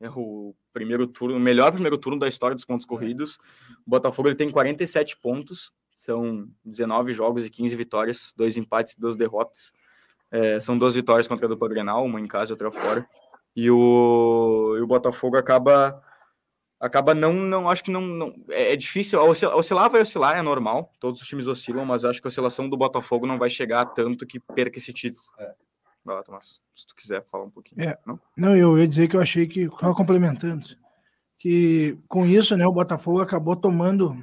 [0.00, 3.38] é o primeiro turno, o melhor primeiro turno da história dos pontos corridos.
[3.86, 9.00] O Botafogo ele tem 47 pontos, são 19 jogos e 15 vitórias, dois empates e
[9.00, 9.72] duas derrotas.
[10.30, 13.06] É, são duas vitórias contra a dupla Grenal, uma em casa e outra fora
[13.54, 16.02] e o, e o Botafogo acaba
[16.82, 20.42] acaba não não acho que não, não é, é difícil oscilar, oscilar vai oscilar é
[20.42, 23.82] normal todos os times oscilam mas acho que a oscilação do Botafogo não vai chegar
[23.82, 25.54] a tanto que perca esse título é.
[26.04, 27.96] vai lá Tomás se tu quiser falar um pouquinho é.
[28.04, 30.66] não não eu ia dizer que eu achei que só complementando
[31.38, 34.20] que com isso né o Botafogo acabou tomando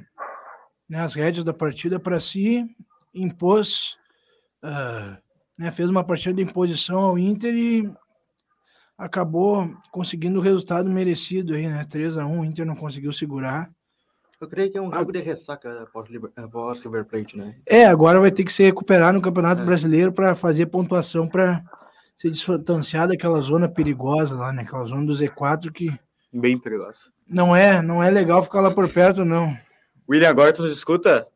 [0.86, 2.66] né, as rédeas da partida para si
[3.14, 3.96] impôs
[4.62, 5.16] uh,
[5.58, 7.90] né, fez uma partida de imposição ao Inter e
[9.00, 11.86] acabou conseguindo o resultado merecido aí, né?
[11.88, 13.70] 3 a 1 o Inter não conseguiu segurar.
[14.38, 17.56] Eu creio que é um jogo de ressaca após, após River Plate, né?
[17.66, 19.64] É, agora vai ter que se recuperar no Campeonato é.
[19.64, 21.62] Brasileiro para fazer pontuação para
[22.16, 24.62] se distanciar daquela zona perigosa lá, né?
[24.62, 25.98] Aquela zona do Z4 que.
[26.32, 27.10] Bem perigosa.
[27.26, 29.56] Não é, não é legal ficar lá por perto, não.
[30.08, 31.26] William, agora tu nos escuta?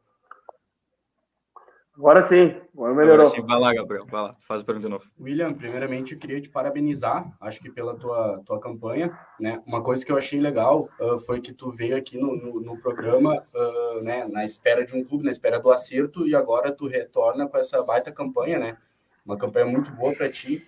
[1.96, 3.24] Agora sim, agora melhorou.
[3.24, 5.04] Agora sim, vai lá, Gabriel, vai lá, faz a pergunta de novo.
[5.20, 9.62] William, primeiramente eu queria te parabenizar, acho que pela tua, tua campanha, né?
[9.64, 12.76] Uma coisa que eu achei legal uh, foi que tu veio aqui no, no, no
[12.78, 16.88] programa, uh, né, na espera de um clube, na espera do acerto, e agora tu
[16.88, 18.76] retorna com essa baita campanha, né?
[19.24, 20.64] Uma campanha muito boa para ti,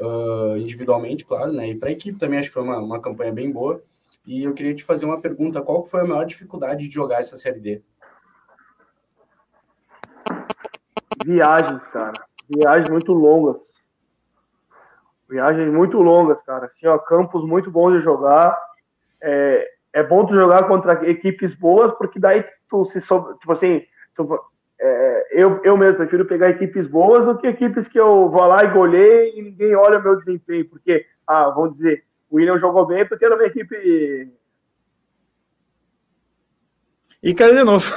[0.00, 1.68] uh, individualmente, claro, né?
[1.68, 3.82] E para a equipe também acho que foi uma, uma campanha bem boa.
[4.26, 7.36] E eu queria te fazer uma pergunta: qual foi a maior dificuldade de jogar essa
[7.36, 7.82] Série D?
[11.24, 12.12] Viagens, cara.
[12.48, 13.74] Viagens muito longas.
[15.28, 16.66] Viagens muito longas, cara.
[16.66, 18.58] Assim, ó, campos muito bons de jogar.
[19.20, 23.82] É, é bom tu jogar contra equipes boas, porque daí tu se soube, tipo assim,
[24.14, 24.38] tu,
[24.78, 28.62] é, eu, eu mesmo prefiro pegar equipes boas do que equipes que eu vou lá
[28.64, 32.84] e golei e ninguém olha o meu desempenho, porque, ah, vamos dizer, o William jogou
[32.86, 34.32] bem porque era uma equipe
[37.24, 37.90] e caiu de novo.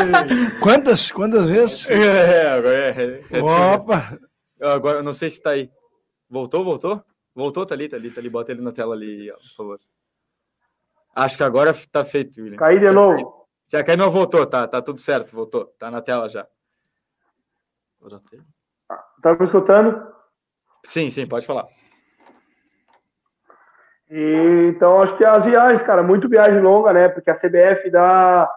[0.62, 1.12] quantas?
[1.12, 1.88] Quantas vezes?
[1.90, 3.20] É, agora é.
[3.30, 4.18] é Opa!
[4.58, 5.70] Agora, não sei se tá aí.
[6.28, 7.04] Voltou, voltou?
[7.34, 8.30] Voltou, tá ali, tá ali, tá ali.
[8.30, 9.80] Bota ele na tela ali, ó, por favor.
[11.14, 12.56] Acho que agora tá feito, William.
[12.56, 13.46] Caiu de já novo.
[13.68, 15.66] Já caiu, não voltou, tá, tá tudo certo, voltou.
[15.78, 16.46] Tá na tela já.
[19.22, 20.10] Tá me escutando?
[20.86, 21.66] Sim, sim, pode falar.
[24.08, 27.08] E, então, acho que as viagens, cara, muito viagem longa, né?
[27.10, 28.50] Porque a CBF dá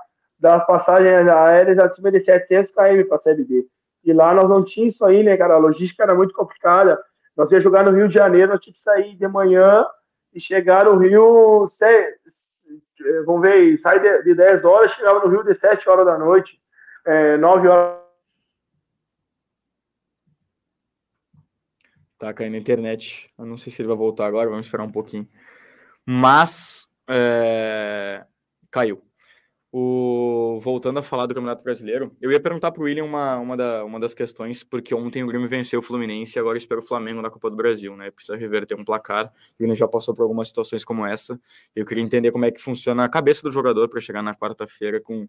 [0.43, 3.65] das passagens aéreas acima de 700 km para a Série D.
[4.03, 5.53] E lá nós não tínhamos isso aí, né, cara?
[5.53, 7.01] A logística era muito complicada.
[7.33, 9.85] Nós ia jogar no Rio de Janeiro, nós tínhamos que sair de manhã
[10.33, 11.65] e chegar no Rio,
[13.25, 16.59] vamos ver, sai de, de 10 horas, chegava no Rio de 7 horas da noite,
[17.05, 18.03] é, 9 horas.
[22.17, 23.31] Tá caindo a internet.
[23.39, 25.25] Eu não sei se ele vai voltar agora, vamos esperar um pouquinho.
[26.05, 28.25] Mas é...
[28.69, 29.01] caiu.
[29.75, 33.57] O, voltando a falar do Campeonato Brasileiro, eu ia perguntar para o William uma, uma,
[33.57, 36.83] da, uma das questões, porque ontem o Grêmio venceu o Fluminense e agora espera o
[36.83, 38.11] Flamengo na Copa do Brasil, né?
[38.11, 39.33] Precisa reverter um placar.
[39.59, 41.41] O William já passou por algumas situações como essa.
[41.75, 45.01] Eu queria entender como é que funciona a cabeça do jogador para chegar na quarta-feira
[45.01, 45.27] com,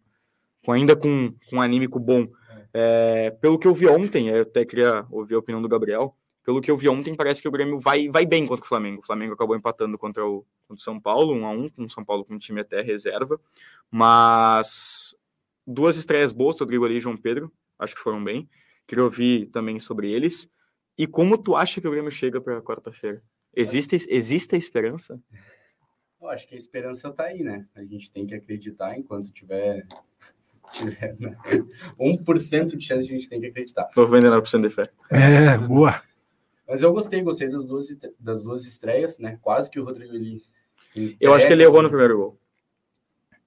[0.63, 2.29] com ainda com, com um anímico bom.
[2.75, 6.61] É, pelo que eu vi ontem, eu até queria ouvir a opinião do Gabriel pelo
[6.61, 9.01] que eu vi ontem, parece que o Grêmio vai, vai bem contra o Flamengo.
[9.01, 11.69] O Flamengo acabou empatando contra o, contra o São Paulo, 1 um a 1 um,
[11.71, 13.41] com o São Paulo com o time até reserva.
[13.91, 15.17] Mas
[15.67, 18.47] duas estreias boas, Rodrigo ali e João Pedro, acho que foram bem.
[18.87, 20.47] Queria ouvir também sobre eles.
[20.99, 23.23] E como tu acha que o Grêmio chega para quarta-feira?
[23.57, 25.19] Existe, existe a esperança?
[26.21, 27.67] Eu acho que a esperança está aí, né?
[27.75, 29.87] A gente tem que acreditar enquanto tiver
[30.73, 31.37] tiver né?
[31.99, 33.89] 1% de chance a gente tem que acreditar.
[33.97, 34.91] 99% de fé.
[35.11, 36.03] É, boa.
[36.67, 37.87] Mas eu gostei, gostei das duas,
[38.19, 39.39] das duas estreias, né?
[39.43, 40.43] Quase que o Rodrigo ele.
[41.21, 42.39] Eu acho que ele errou no primeiro gol.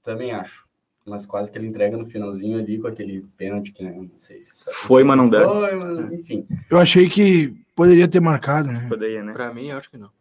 [0.04, 0.68] Também acho.
[1.06, 3.94] Mas quase que ele entrega no finalzinho ali com aquele pênalti que né?
[3.94, 4.74] não sei se.
[4.74, 5.50] Foi, mas não deu.
[5.50, 6.46] Foi, mas enfim.
[6.70, 8.86] Eu achei que poderia ter marcado, né?
[8.90, 9.32] Poderia, né?
[9.32, 10.12] Pra mim, eu acho que não.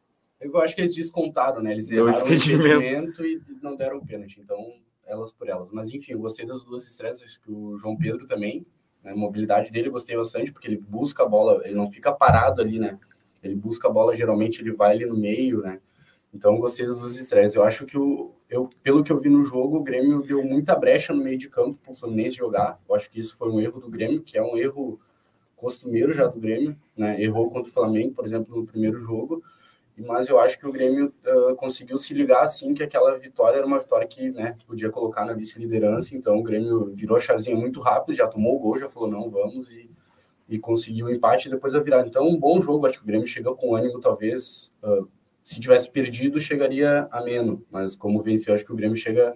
[0.40, 1.72] Eu acho que eles descontaram, né?
[1.72, 4.40] Eles erraram o impedimento e não deram o pênalti.
[4.40, 5.72] Então, elas por elas.
[5.72, 7.20] Mas enfim, eu gostei das duas estreias.
[7.20, 8.64] Acho que o João Pedro também?
[9.06, 12.60] A mobilidade dele eu gostei bastante, porque ele busca a bola, ele não fica parado
[12.60, 12.98] ali, né?
[13.42, 15.80] Ele busca a bola, geralmente ele vai ali no meio, né?
[16.34, 17.54] Então gostei das duas estreias.
[17.54, 20.74] Eu acho que o, eu, pelo que eu vi no jogo, o Grêmio deu muita
[20.74, 22.80] brecha no meio de campo para o Fluminense jogar.
[22.88, 25.00] Eu acho que isso foi um erro do Grêmio, que é um erro
[25.54, 27.20] costumeiro já do Grêmio, né?
[27.22, 29.42] Errou contra o Flamengo, por exemplo, no primeiro jogo
[30.02, 33.66] mas eu acho que o Grêmio uh, conseguiu se ligar assim que aquela vitória era
[33.66, 37.80] uma vitória que né, podia colocar na vice-liderança, então o Grêmio virou a chazinha muito
[37.80, 39.90] rápido, já tomou o gol, já falou não, vamos, e,
[40.48, 42.06] e conseguiu o empate e depois a virada.
[42.06, 45.08] Então, um bom jogo, acho que o Grêmio chega com ânimo, talvez, uh,
[45.42, 49.34] se tivesse perdido, chegaria a menos, mas como venceu, acho que o Grêmio chega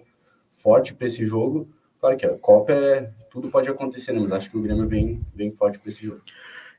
[0.51, 1.67] forte para esse jogo.
[1.99, 3.11] Claro que a Copa é.
[3.29, 4.19] Tudo pode acontecer, né?
[4.19, 6.21] mas acho que o Grêmio vem, vem forte para esse jogo.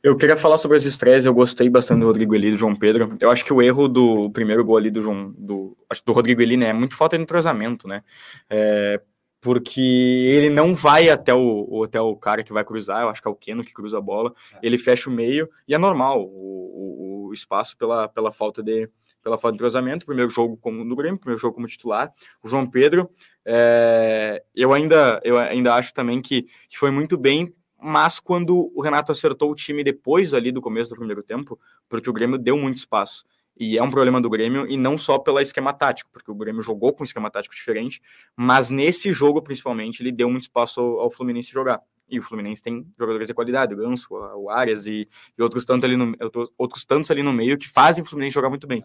[0.02, 2.74] Eu queria falar sobre as estreias, eu gostei bastante do Rodrigo Eli e do João
[2.74, 3.14] Pedro.
[3.20, 6.56] Eu acho que o erro do primeiro gol ali do João, do, do Rodrigo Eli,
[6.56, 8.02] né, é muito falta de entrosamento, né?
[8.50, 9.00] É,
[9.40, 13.28] porque ele não vai até o, até o cara que vai cruzar, eu acho que
[13.28, 17.26] é o Keno que cruza a bola, ele fecha o meio, e é normal o,
[17.26, 18.88] o, o espaço pela, pela falta de
[19.22, 22.12] pela falta de entrosamento, primeiro jogo como no Grêmio, primeiro jogo como titular,
[22.42, 23.08] o João Pedro,
[23.46, 28.80] é, eu ainda eu ainda acho também que, que foi muito bem mas quando o
[28.80, 32.56] Renato acertou o time depois ali do começo do primeiro tempo, porque o Grêmio deu
[32.56, 33.24] muito espaço.
[33.58, 36.62] E é um problema do Grêmio, e não só pelo esquema tático, porque o Grêmio
[36.62, 38.00] jogou com um esquema tático diferente,
[38.36, 41.80] mas nesse jogo, principalmente, ele deu muito espaço ao, ao Fluminense jogar.
[42.08, 45.84] E o Fluminense tem jogadores de qualidade, o Ganso, o Arias e, e outros, tantos
[45.84, 46.14] ali no,
[46.56, 48.84] outros tantos ali no meio que fazem o Fluminense jogar muito bem.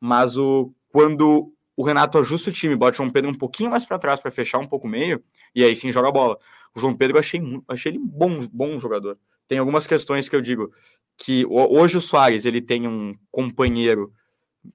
[0.00, 3.84] Mas o, quando o Renato ajusta o time, bota o João Pedro um pouquinho mais
[3.84, 5.22] para trás para fechar um pouco o meio,
[5.54, 6.38] e aí sim joga a bola.
[6.74, 9.18] O João Pedro eu achei, achei ele bom, bom jogador.
[9.46, 10.72] Tem algumas questões que eu digo
[11.16, 14.12] que hoje o Soares ele tem um companheiro,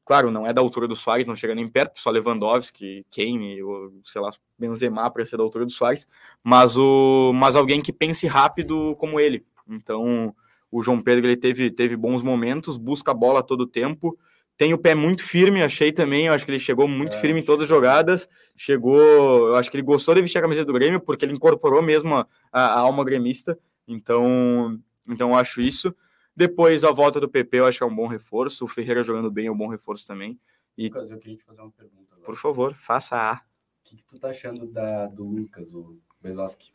[0.05, 3.91] claro, não é da altura do Soares, não chega nem perto, só Lewandowski, Kane, ou
[4.03, 6.07] sei lá, Benzema para ser da altura do Soares,
[6.43, 9.45] mas o mas alguém que pense rápido como ele.
[9.67, 10.33] Então,
[10.71, 14.17] o João Pedro ele teve teve bons momentos, busca a bola todo o tempo,
[14.60, 16.28] tem o pé muito firme, achei também.
[16.28, 17.22] Eu acho que ele chegou muito é.
[17.22, 18.28] firme em todas as jogadas.
[18.58, 19.00] Chegou,
[19.48, 22.13] eu acho que ele gostou de vestir a camiseta do Grêmio, porque ele incorporou mesmo
[22.13, 23.58] a, a alma gremista.
[23.88, 25.95] Então, então eu acho isso.
[26.36, 28.65] Depois, a volta do PP, eu acho que é um bom reforço.
[28.65, 30.38] O Ferreira jogando bem é um bom reforço também.
[30.78, 30.89] E...
[30.89, 32.26] Lucas, eu queria te fazer uma pergunta agora.
[32.26, 33.36] Por favor, faça a.
[33.36, 33.39] O
[33.86, 36.69] que, que tu tá achando da, do Lucas, o Bezoski?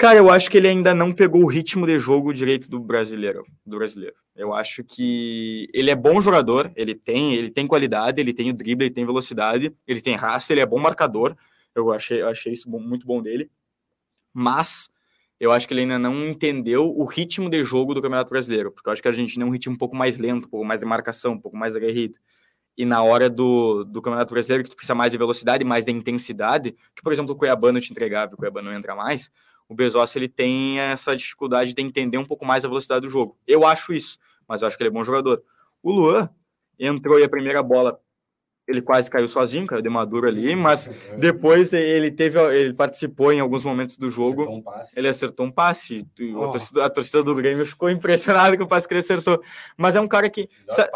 [0.00, 3.44] Cara, eu acho que ele ainda não pegou o ritmo de jogo direito do brasileiro,
[3.66, 4.16] do brasileiro.
[4.34, 8.54] Eu acho que ele é bom jogador, ele tem, ele tem qualidade, ele tem o
[8.54, 11.36] drible, ele tem velocidade, ele tem raça, ele é bom marcador.
[11.74, 13.50] Eu achei, eu achei isso muito bom dele.
[14.32, 14.88] Mas
[15.38, 18.88] eu acho que ele ainda não entendeu o ritmo de jogo do Campeonato Brasileiro, porque
[18.88, 20.80] eu acho que a gente tem um ritmo um pouco mais lento, um pouco mais
[20.80, 22.18] de marcação, um pouco mais aguerrido.
[22.74, 25.92] E na hora do, do Campeonato Brasileiro, que tu precisa mais de velocidade, mais de
[25.92, 29.30] intensidade, que, por exemplo, o Cuiabano te entregava, o Cuiabano não entra mais,
[29.70, 33.38] o Bezos ele tem essa dificuldade de entender um pouco mais a velocidade do jogo.
[33.46, 35.44] Eu acho isso, mas eu acho que ele é bom jogador.
[35.80, 36.28] O Luan
[36.76, 38.00] entrou e a primeira bola
[38.70, 43.40] ele quase caiu sozinho, caiu de maduro ali, mas depois ele teve, ele participou em
[43.40, 44.42] alguns momentos do jogo.
[44.42, 46.06] Acertou um ele acertou um passe.
[46.34, 46.44] Oh.
[46.44, 49.42] A, torcida, a, torcida, do Grêmio ficou impressionada com o passe que ele acertou.
[49.76, 50.48] Mas é um cara que.
[50.68, 50.88] Sa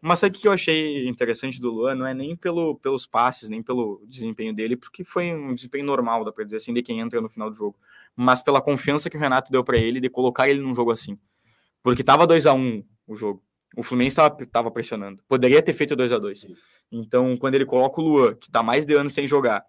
[0.00, 1.94] mas sabe o que eu achei interessante do Luan?
[1.94, 6.24] Não é nem pelo, pelos passes, nem pelo desempenho dele, porque foi um desempenho normal,
[6.24, 7.76] dá para dizer assim, de quem entra no final do jogo.
[8.14, 11.18] Mas pela confiança que o Renato deu para ele de colocar ele num jogo assim.
[11.82, 13.42] Porque tava 2 a 1 um, o jogo.
[13.76, 15.22] O Fluminense estava pressionando.
[15.28, 16.46] Poderia ter feito 2 a 2
[16.90, 19.64] Então, quando ele coloca o Luan, que está mais de ano sem jogar,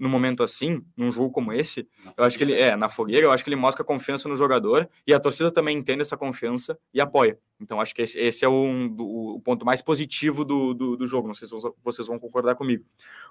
[0.00, 3.26] num momento assim, num jogo como esse, na eu acho que ele é na fogueira,
[3.26, 6.78] eu acho que ele mostra confiança no jogador e a torcida também entende essa confiança
[6.94, 7.38] e apoia.
[7.60, 11.06] Então, acho que esse, esse é um, do, o ponto mais positivo do, do, do,
[11.06, 11.28] jogo.
[11.28, 12.82] Não sei se vocês vão concordar comigo.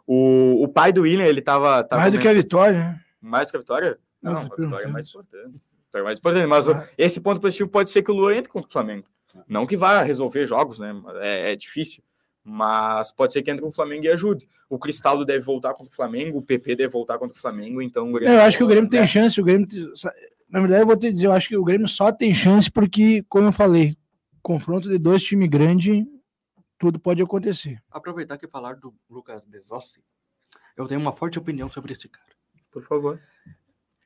[0.05, 1.87] O, o pai do William, ele estava.
[1.91, 3.01] mais do que a vitória, né?
[3.19, 3.99] Mais do que a vitória?
[4.21, 5.59] Não, não a vitória é mais importante.
[5.95, 6.45] É mais importante.
[6.45, 6.87] Mas ah.
[6.95, 9.07] esse ponto positivo pode ser que o Luan entre contra o Flamengo.
[9.47, 10.93] Não que vá resolver jogos, né?
[11.21, 12.03] É, é, difícil.
[12.43, 14.47] Mas pode ser que entre com o Flamengo e ajude.
[14.69, 18.09] O Cristaldo deve voltar contra o Flamengo, o PP deve voltar contra o Flamengo, então
[18.09, 18.35] o Grêmio.
[18.35, 19.67] Eu acho que o Grêmio tem chance, o Grêmio.
[20.49, 23.23] Na verdade, eu vou te dizer, eu acho que o Grêmio só tem chance porque,
[23.29, 23.95] como eu falei,
[24.41, 26.05] confronto de dois times grandes,
[26.77, 27.81] tudo pode acontecer.
[27.91, 30.01] Aproveitar que falar do Lucas Bezossi,
[30.75, 32.29] eu tenho uma forte opinião sobre esse cara.
[32.71, 33.21] Por favor.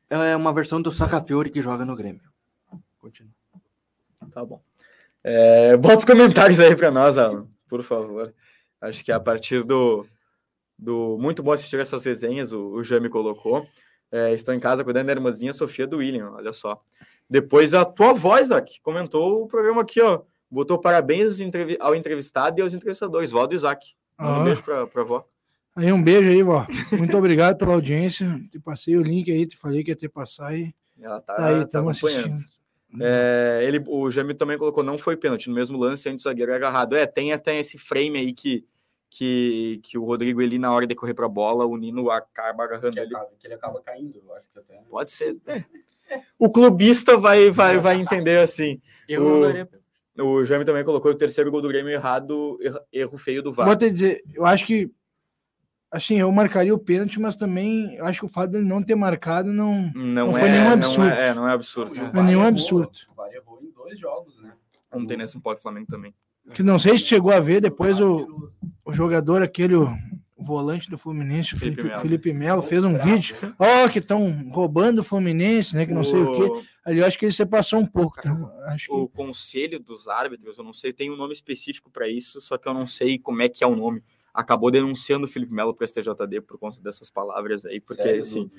[0.09, 2.29] É uma versão do Sarrafiore que joga no Grêmio.
[2.99, 3.31] Continua.
[4.31, 4.61] Tá bom.
[5.23, 8.33] É, bota os comentários aí para nós, Alan, por favor.
[8.81, 10.05] Acho que a partir do,
[10.77, 13.65] do muito bom assistir essas resenhas, o, o Jami colocou.
[14.11, 16.79] É, estou em casa cuidando da irmãzinha Sofia do William, olha só.
[17.29, 20.21] Depois a tua voz, Isaac, comentou o programa aqui, ó.
[20.51, 21.39] Botou parabéns
[21.79, 23.93] ao entrevistado e aos entrevistadores, vó do Isaac.
[24.17, 24.39] Ah.
[24.39, 25.25] Um beijo para a vó.
[25.75, 26.67] Aí um beijo aí, vó.
[26.91, 28.39] Muito obrigado pela audiência.
[28.51, 30.71] Te passei o link aí, te falei que ia ter passar aí.
[31.01, 32.35] Ela tá, tá aí, estamos tá assistindo.
[32.99, 36.53] É, ele, o Jamil também colocou, não foi pênalti, no mesmo lance antes do zagueiro
[36.53, 36.95] agarrado.
[36.95, 38.65] É, tem até esse frame aí que,
[39.09, 42.63] que, que o Rodrigo ele, na hora de correr para a bola, o Nino acaba
[42.63, 43.15] agarrando que ele.
[43.15, 44.81] Acaba, que ele acaba caindo, eu acho que até.
[44.89, 45.37] Pode ser.
[45.47, 45.63] É.
[46.37, 48.81] O clubista vai, vai, vai entender assim.
[49.07, 49.69] Eu o, daria...
[50.19, 53.65] o Jamil também colocou o terceiro gol do Grêmio errado, erro, erro feio do VAR.
[53.65, 54.91] Vou te dizer, eu acho que
[55.93, 59.53] assim, eu marcaria o pênalti, mas também acho que o fato dele não ter marcado
[59.53, 61.09] não, não, não é, foi nenhum absurdo.
[61.09, 61.95] Não é, é, não é absurdo.
[61.95, 62.91] Não, é nenhum absurdo.
[63.11, 64.51] O VAR errou em dois jogos, né?
[64.91, 66.13] Ontem nesse Pó Flamengo também.
[66.53, 68.51] Que não sei se chegou a ver depois o,
[68.83, 69.87] o jogador, aquele o,
[70.35, 72.01] volante do Fluminense, o Felipe, Felipe, Melo.
[72.01, 73.35] Felipe Melo, fez um vídeo.
[73.57, 75.85] Ó, oh, que estão roubando o Fluminense, né?
[75.85, 76.05] Que não o...
[76.05, 76.67] sei o quê.
[76.83, 78.21] Ali eu acho que ele se passou um pouco.
[78.21, 78.35] Tá?
[78.65, 79.15] Acho o que...
[79.15, 82.73] Conselho dos Árbitros, eu não sei, tem um nome específico para isso, só que eu
[82.73, 84.03] não sei como é que é o nome
[84.33, 88.21] acabou denunciando o Felipe Melo para o STJD por conta dessas palavras aí, porque Sério?
[88.21, 88.49] assim,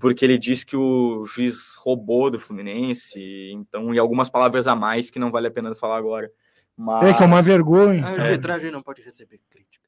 [0.00, 3.18] porque ele disse que o juiz roubou do Fluminense,
[3.52, 6.30] então e algumas palavras a mais que não vale a pena falar agora.
[6.76, 7.10] Mas...
[7.10, 8.04] É que é uma vergonha.
[8.04, 8.72] A arbitragem é.
[8.72, 9.84] não pode receber crítica.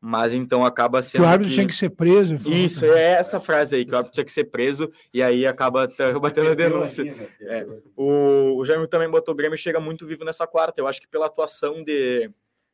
[0.00, 1.22] mas então acaba sendo.
[1.22, 1.54] Que o árbitro que...
[1.54, 2.34] tinha que ser preso.
[2.46, 5.88] Isso, é essa frase aí, que o árbitro tinha que ser preso, e aí acaba
[6.20, 7.04] batendo a denúncia.
[7.04, 7.28] né?
[7.40, 7.66] É.
[7.96, 10.80] O, o Jaime também botou o Grêmio chega muito vivo nessa quarta.
[10.80, 12.30] Eu acho que pela atuação de,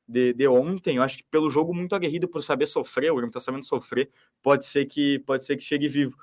[0.06, 3.32] de, de ontem, eu acho que pelo jogo muito aguerrido por saber sofrer, o Grêmio
[3.32, 4.10] tá sabendo sofrer,
[4.42, 6.16] pode ser que pode ser que chegue vivo.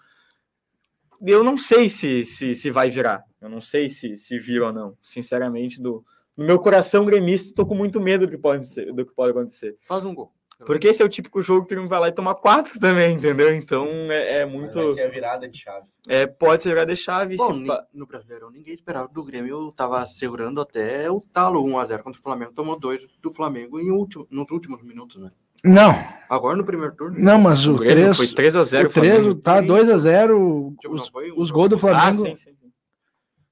[1.21, 3.23] Eu não sei se, se, se vai virar.
[3.39, 4.97] Eu não sei se, se vira ou não.
[5.01, 6.03] Sinceramente, do,
[6.35, 9.31] no meu coração gremista, tô com muito medo do que pode, ser, do que pode
[9.31, 9.77] acontecer.
[9.83, 10.33] Faz um gol.
[10.65, 13.53] Porque esse é o típico jogo que ele vai lá e toma quatro também, entendeu?
[13.55, 14.73] Então é, é muito.
[14.73, 15.85] Vai ser a virada de chave.
[16.07, 17.35] É, pode ser virada de chave.
[17.37, 19.65] Bom, se no Brasileirão ninguém esperava do Grêmio.
[19.67, 22.51] Eu tava segurando até o talo 1x0 contra o Flamengo.
[22.53, 25.31] Tomou dois do Flamengo em último, nos últimos minutos, né?
[25.63, 25.93] Não,
[26.27, 27.19] Agora no primeiro turno.
[27.19, 30.75] não, mas o o Grêmio 3, foi 3 a 0 o 3 tá 2x0.
[30.81, 32.15] Tipo, Os, não foi um os gols do Ah, Flamengo.
[32.15, 32.71] sim, sim, sim.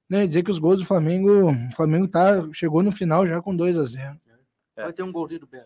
[0.08, 1.50] né, dizer que os gols do Flamengo.
[1.50, 4.16] O Flamengo tá, chegou no final já com 2x0.
[4.76, 5.58] Vai ter um golzinho do BH.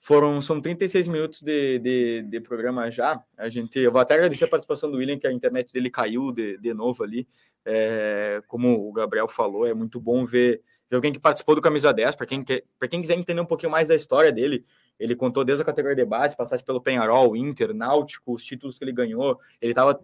[0.00, 3.22] Foram, são 36 minutos de, de, de programa já.
[3.36, 6.32] A gente, eu vou até agradecer a participação do William, que a internet dele caiu
[6.32, 7.26] de, de novo ali.
[7.64, 11.92] É, como o Gabriel falou, é muito bom ver, ver alguém que participou do Camisa
[11.92, 12.14] 10.
[12.14, 14.64] Para quem, quem quiser entender um pouquinho mais da história dele,
[14.98, 18.84] ele contou desde a categoria de base, passagem pelo Penharol, Inter, Náutico, os títulos que
[18.84, 19.38] ele ganhou.
[19.60, 20.00] Ele estava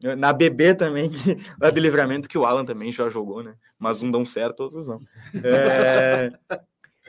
[0.00, 3.54] na BB também, que, lá de livramento, que o Alan também já jogou, né?
[3.78, 5.00] Mas um dão certo, outros não.
[5.42, 6.30] É,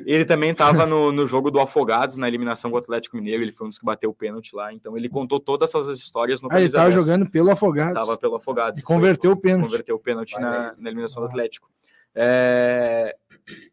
[0.06, 3.44] ele também estava no, no jogo do Afogados, na eliminação com o Atlético Mineiro.
[3.44, 4.74] Ele foi um dos que bateu o pênalti lá.
[4.74, 7.04] Então ele contou todas essas histórias no Ah, ele Camisa tava 10.
[7.04, 7.94] jogando pelo Afogados.
[7.94, 8.80] Tava pelo Afogados.
[8.80, 9.66] E converteu o pênalti.
[9.66, 11.70] Converteu o pênalti Vai na, na eliminação do Atlético.
[12.16, 13.16] É,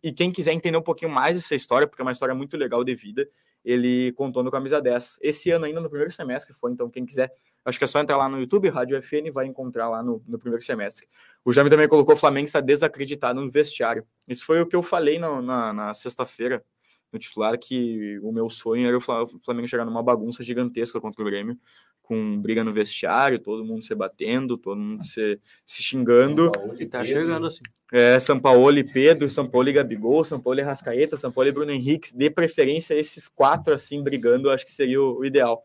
[0.03, 2.83] E quem quiser entender um pouquinho mais dessa história, porque é uma história muito legal
[2.85, 3.29] de vida,
[3.65, 5.19] ele contou no Camisa 10.
[5.21, 7.33] Esse ano ainda no primeiro semestre foi, então quem quiser,
[7.67, 10.39] acho que é só entrar lá no YouTube, Rádio FN, vai encontrar lá no, no
[10.39, 11.07] primeiro semestre.
[11.45, 14.07] O Jaime também colocou o Flamengo está desacreditado no vestiário.
[14.27, 16.65] Isso foi o que eu falei na, na, na sexta-feira,
[17.13, 21.01] no titular, que o meu sonho era o Fla- o Flamengo chegar numa bagunça gigantesca
[21.01, 21.59] contra o Grêmio,
[22.03, 26.51] com briga no vestiário, todo mundo se batendo, todo mundo se, se xingando.
[26.79, 27.63] E tá chegando assim.
[27.93, 31.49] É, São Paulo e Pedro, São Paulo e Gabigol, São Paulo e Rascaeta, São Paulo
[31.49, 35.65] e Bruno Henrique, de preferência esses quatro assim brigando, acho que seria o, o ideal.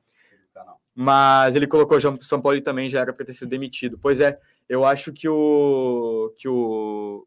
[0.94, 3.98] Mas ele colocou já São Paulo também já era para ter sido demitido.
[3.98, 4.38] Pois é,
[4.68, 7.26] eu acho que o que o,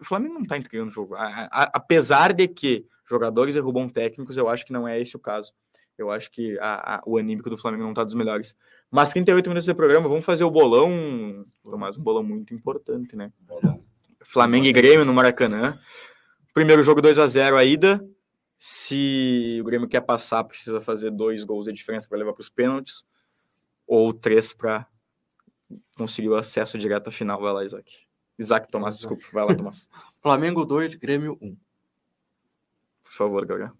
[0.00, 1.14] o Flamengo não tá entregando o jogo.
[1.14, 5.20] A- a- apesar de que jogadores derrubam técnicos, eu acho que não é esse o
[5.20, 5.52] caso.
[5.96, 8.56] Eu acho que a- o anímico do Flamengo não tá dos melhores.
[8.90, 13.32] Mas 38 minutos de programa, vamos fazer o bolão, Tomás, um bolão muito importante, né?
[14.24, 15.78] Flamengo e Grêmio no Maracanã.
[16.54, 18.04] Primeiro jogo 2 a 0 a ida.
[18.64, 22.48] Se o Grêmio quer passar, precisa fazer dois gols de diferença para levar para os
[22.48, 23.04] pênaltis.
[23.88, 24.86] Ou três para
[25.96, 27.40] conseguir o acesso direto à final.
[27.40, 28.06] Vai lá, Isaac.
[28.38, 29.24] Isaac, Tomás, desculpa.
[29.32, 29.88] Vai lá, Tomás.
[30.22, 31.56] Flamengo 2, Grêmio 1.
[33.02, 33.72] Por favor, Gabriel.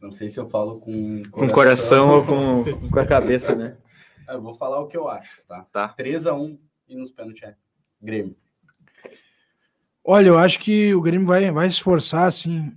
[0.00, 3.76] Não sei se eu falo com Com o coração ou com, com a cabeça, né?
[4.26, 5.66] Eu vou falar o que eu acho, tá?
[5.70, 5.94] Tá.
[5.98, 7.54] 3x1 e nos pênaltis é
[8.00, 8.34] Grêmio.
[10.02, 12.74] Olha, eu acho que o Grêmio vai, vai se esforçar, assim.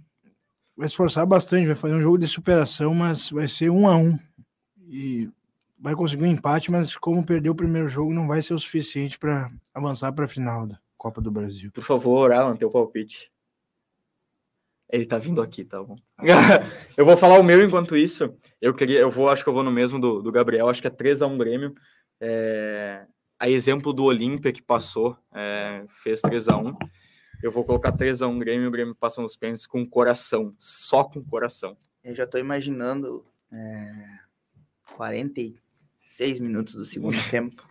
[0.82, 4.18] Vai esforçar bastante, vai fazer um jogo de superação, mas vai ser um a um.
[4.88, 5.30] E
[5.78, 9.20] vai conseguir um empate, mas como perdeu o primeiro jogo, não vai ser o suficiente
[9.20, 11.72] para avançar para a final da Copa do Brasil.
[11.72, 13.32] Por favor, Alan, teu palpite.
[14.92, 15.96] Ele tá vindo aqui, tá bom?
[16.98, 18.36] eu vou falar o meu enquanto isso.
[18.60, 20.88] Eu queria, eu vou, acho que eu vou no mesmo do, do Gabriel, acho que
[20.88, 21.76] é 3 a 1 Grêmio.
[22.20, 23.06] É,
[23.38, 26.76] a exemplo do Olímpia que passou, é, fez 3 a 1
[27.44, 31.04] Eu vou colocar 3 a 1 Grêmio, o Grêmio passa nos pênaltis com coração, só
[31.04, 31.76] com coração.
[32.04, 34.06] Eu já tô imaginando é,
[34.96, 37.64] 46 minutos do segundo tempo.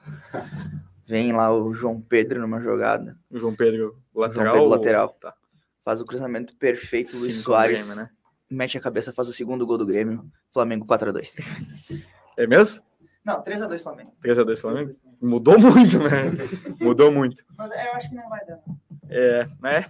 [1.07, 3.17] Vem lá o João Pedro numa jogada.
[3.31, 4.45] O João Pedro lateral.
[4.45, 5.09] João Pedro ou- lateral.
[5.21, 5.35] Tá.
[5.83, 7.17] Faz o cruzamento perfeito.
[7.17, 8.11] Luiz Soares Grêmio, né?
[8.51, 10.31] mete a cabeça, faz o segundo gol do Grêmio.
[10.53, 12.05] Flamengo 4x2.
[12.37, 12.85] É mesmo?
[13.25, 14.13] Não, 3x2 Flamengo.
[14.21, 14.97] 3 a 2 Flamengo?
[15.21, 16.23] Mudou muito, né?
[16.81, 17.45] Mudou muito.
[17.57, 18.59] Mas eu acho que não vai dar.
[19.11, 19.87] É, né?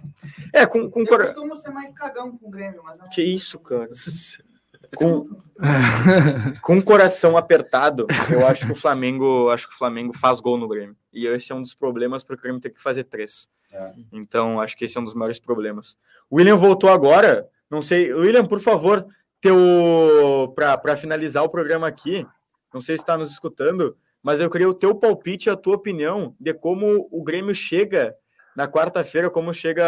[0.51, 1.33] É, com, com Eu coração.
[1.33, 2.99] costumo ser mais cagão com o Grêmio, mas...
[3.13, 3.89] Que isso, cara?
[4.95, 5.25] Com,
[6.61, 10.57] com o coração apertado, eu acho que o Flamengo, acho que o Flamengo faz gol
[10.57, 10.97] no Grêmio.
[11.13, 13.47] E esse é um dos problemas para o Grêmio ter que fazer três.
[13.71, 13.93] É.
[14.11, 15.97] Então, acho que esse é um dos maiores problemas.
[16.29, 17.47] O William voltou agora.
[17.69, 19.07] Não sei, William, por favor,
[19.39, 22.25] teu para finalizar o programa aqui.
[22.73, 26.35] Não sei se está nos escutando, mas eu queria o teu palpite, a tua opinião
[26.39, 28.15] de como o Grêmio chega
[28.55, 29.83] na quarta-feira, como chega.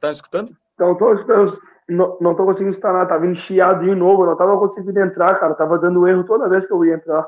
[0.00, 0.56] Tá me escutando?
[0.74, 4.98] Então, tô, eu não, não tô conseguindo instalar, tava enchiado de novo, não tava conseguindo
[5.00, 7.26] entrar, cara, tava dando erro toda vez que eu ia entrar.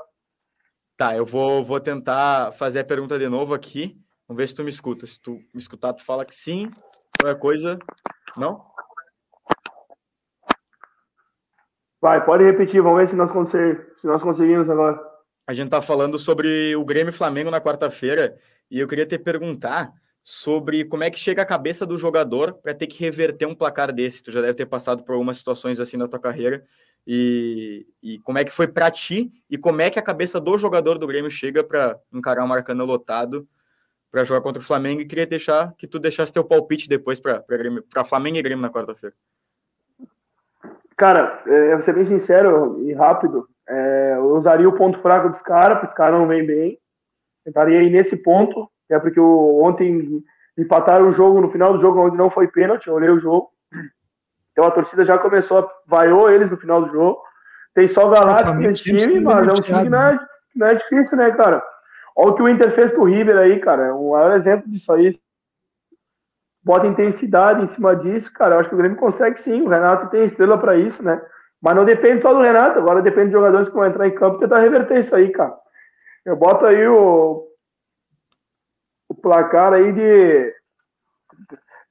[0.97, 4.01] Tá, eu vou, vou tentar fazer a pergunta de novo aqui.
[4.29, 5.07] Vamos ver se tu me escuta.
[5.07, 6.71] Se tu me escutar, tu fala que sim.
[7.21, 7.79] Qualquer coisa.
[8.37, 8.65] Não?
[12.01, 15.01] Vai, pode repetir, vamos ver se nós, conseguimos, se nós conseguimos agora.
[15.47, 18.37] A gente tá falando sobre o Grêmio Flamengo na quarta-feira
[18.71, 19.91] e eu queria te perguntar
[20.25, 23.93] sobre como é que chega a cabeça do jogador para ter que reverter um placar
[23.93, 24.22] desse.
[24.22, 26.64] Tu já deve ter passado por algumas situações assim na tua carreira.
[27.07, 30.57] E, e como é que foi para ti e como é que a cabeça do
[30.57, 33.47] jogador do Grêmio chega para encarar o Maracanã lotado
[34.11, 38.05] para jogar contra o Flamengo e queria deixar que tu deixasse teu palpite depois para
[38.07, 39.14] Flamengo e Grêmio na quarta-feira.
[40.97, 43.47] Cara, é, eu vou ser bem sincero e rápido.
[43.68, 46.79] É, eu usaria o ponto fraco dos caras, porque os caras não vêm bem.
[47.45, 50.22] Tentaria ir nesse ponto, é porque o, ontem
[50.57, 53.51] empataram o jogo no final do jogo, onde não foi pênalti, eu olhei o jogo.
[54.53, 57.20] Então a torcida já começou, vaiou eles no final do jogo.
[57.74, 60.18] Tem só Galáctico nesse time, mas é um time que não é,
[60.55, 61.62] não é difícil, né, cara?
[62.16, 63.87] Olha o que o Inter fez com o River aí, cara.
[63.87, 65.18] É um maior exemplo disso aí.
[66.62, 68.55] Bota intensidade em cima disso, cara.
[68.55, 69.62] Eu acho que o Grêmio consegue sim.
[69.62, 71.20] O Renato tem estrela para isso, né?
[71.61, 74.37] Mas não depende só do Renato, agora depende de jogadores que vão entrar em campo
[74.37, 75.55] e tentar reverter isso aí, cara.
[76.24, 77.43] Eu boto aí o, o
[79.25, 80.55] placar aí de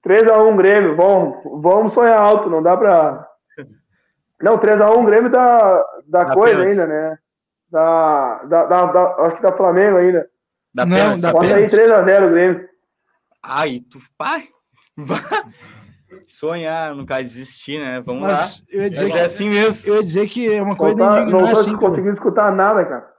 [0.06, 0.96] 3x1 Grêmio.
[0.96, 3.28] Vamos, vamos sonhar alto, não dá pra.
[4.40, 7.18] Não, 3x1 Grêmio da, da, da coisa ainda, né?
[7.72, 10.30] Da, da, da, da, acho que da Flamengo ainda.
[10.74, 12.70] Da não, da Bota aí 3x0 Grêmio.
[13.42, 13.98] Ai, tu.
[14.16, 14.48] Pai!
[16.28, 18.00] Sonhar, nunca desistir, né?
[18.02, 18.66] Vamos Mas lá.
[18.70, 19.92] Eu ia dizer Mas que, é assim mesmo.
[19.92, 22.86] Eu ia dizer que é uma coisa Não, tá, não tô assim, conseguindo escutar nada,
[22.86, 23.13] cara.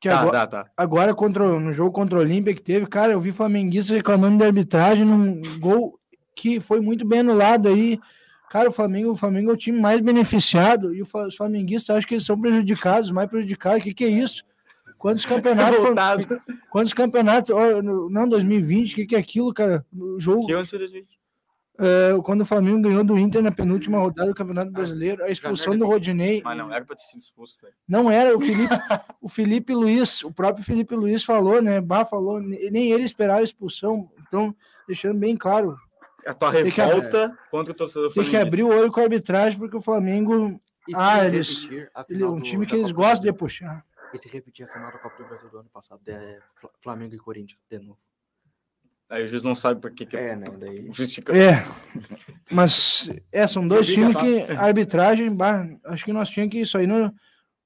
[0.00, 0.70] Que tá, agora, tá, tá.
[0.76, 4.46] Agora, contra, no jogo contra o Olímpia que teve, cara, eu vi Flamenguista reclamando da
[4.46, 5.98] arbitragem num gol
[6.34, 8.00] que foi muito bem anulado aí.
[8.48, 12.14] Cara, o Flamengo, o Flamengo é o time mais beneficiado e os flamenguistas acho que
[12.14, 13.80] eles são prejudicados, mais prejudicados.
[13.80, 14.42] O que, que é isso?
[14.98, 15.78] Quantos campeonatos?
[16.70, 17.54] quantos campeonatos?
[18.10, 19.84] Não, 2020, o que, que é aquilo, cara?
[19.92, 20.46] O jogo.
[20.46, 21.19] Que 2020?
[21.80, 25.30] Uh, quando o Flamengo ganhou do Inter na penúltima rodada do Campeonato ah, Brasileiro, a
[25.30, 26.42] expulsão do Rodinei.
[26.44, 27.64] Mas não era para ter sido expulso.
[27.64, 27.72] Né?
[27.88, 28.74] Não era, o Felipe,
[29.22, 31.80] o Felipe Luiz, o próprio Felipe Luiz falou, né?
[31.80, 34.10] Bah falou, nem ele esperava a expulsão.
[34.28, 34.54] Então,
[34.86, 35.74] deixando bem claro.
[36.26, 39.04] A tua tem revolta que, contra o torcedor Tem que abrir o olho com a
[39.04, 40.60] arbitragem, porque o Flamengo.
[40.86, 41.66] E ah, eles.
[42.10, 43.82] Ele, é um time que eles gostam de puxar.
[44.12, 46.40] E se repetir a final da Copa do Brasil do ano passado, é
[46.82, 47.98] Flamengo e Corinthians, de novo.
[49.10, 50.46] Aí eles não sabem pra que que É, né?
[50.56, 50.88] Daí...
[51.36, 51.64] É,
[52.50, 56.78] mas é, são dois times que a arbitragem, bah, acho que nós tínhamos que isso
[56.78, 57.12] aí, no-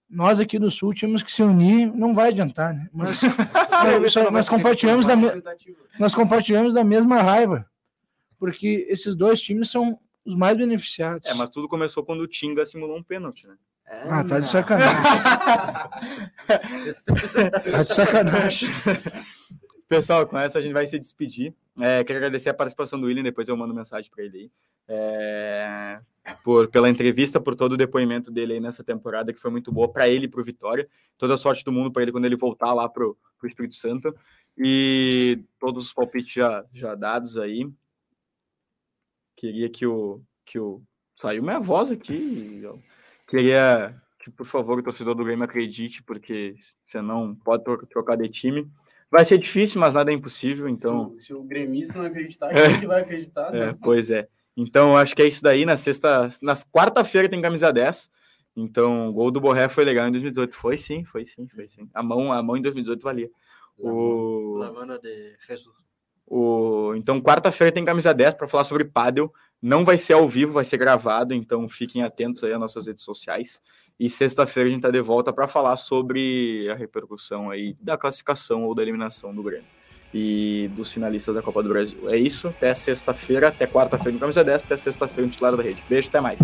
[0.09, 2.89] nós aqui do Sul tínhamos que se unir, não vai adiantar, né?
[2.93, 3.21] Mas
[4.03, 5.31] nós, só- nós compartilhamos da, me-
[5.99, 7.67] nós compartilhamos da mesma raiva,
[8.39, 11.29] porque esses dois times são os mais beneficiados.
[11.29, 13.55] É, mas tudo começou quando o Tinga simulou um pênalti, né?
[14.09, 14.97] Ah, tá de sacanagem.
[17.71, 18.69] tá de sacanagem.
[20.01, 21.55] Pessoal, com essa a gente vai se despedir.
[21.79, 24.51] É, quero agradecer a participação do William, depois eu mando mensagem para ele aí.
[24.87, 26.01] É,
[26.43, 29.89] por, pela entrevista, por todo o depoimento dele aí nessa temporada, que foi muito boa
[29.91, 30.89] para ele e para o Vitória.
[31.17, 34.13] Toda a sorte do mundo para ele quando ele voltar lá para o Espírito Santo.
[34.59, 37.71] E todos os palpites já, já dados aí.
[39.37, 40.83] Queria que o, que o.
[41.15, 42.63] Saiu minha voz aqui.
[43.29, 48.17] Queria que, por favor, o torcedor do Grêmio acredite, porque você não pode tro- trocar
[48.17, 48.71] de time.
[49.11, 51.11] Vai ser difícil, mas nada é impossível, então.
[51.11, 53.55] Se, o- se o gremista não acreditar, quem que vai acreditar?
[53.55, 53.79] É, né?
[53.83, 54.29] pois é.
[54.57, 55.65] Então, acho que é isso daí.
[55.65, 58.11] Na sexta, na quarta-feira tem camisa 10.
[58.57, 60.55] Então, o gol do Borré foi legal em 2018.
[60.55, 61.89] Foi sim, foi sim, foi sim.
[61.93, 63.31] A mão, a mão em 2018 valia.
[63.77, 65.75] O, Lavana de Jesus.
[66.27, 69.33] o, então, quarta-feira tem camisa 10 para falar sobre pádel.
[69.67, 73.03] Não vai ser ao vivo, vai ser gravado, então fiquem atentos aí às nossas redes
[73.03, 73.63] sociais.
[73.99, 78.65] E sexta-feira a gente tá de volta para falar sobre a repercussão aí da classificação
[78.65, 79.65] ou da eliminação do Grêmio
[80.13, 82.11] e dos finalistas da Copa do Brasil.
[82.11, 85.83] É isso, até sexta-feira, até quarta-feira no camisa 10, até sexta-feira no titular da rede.
[85.89, 86.41] Beijo, até mais.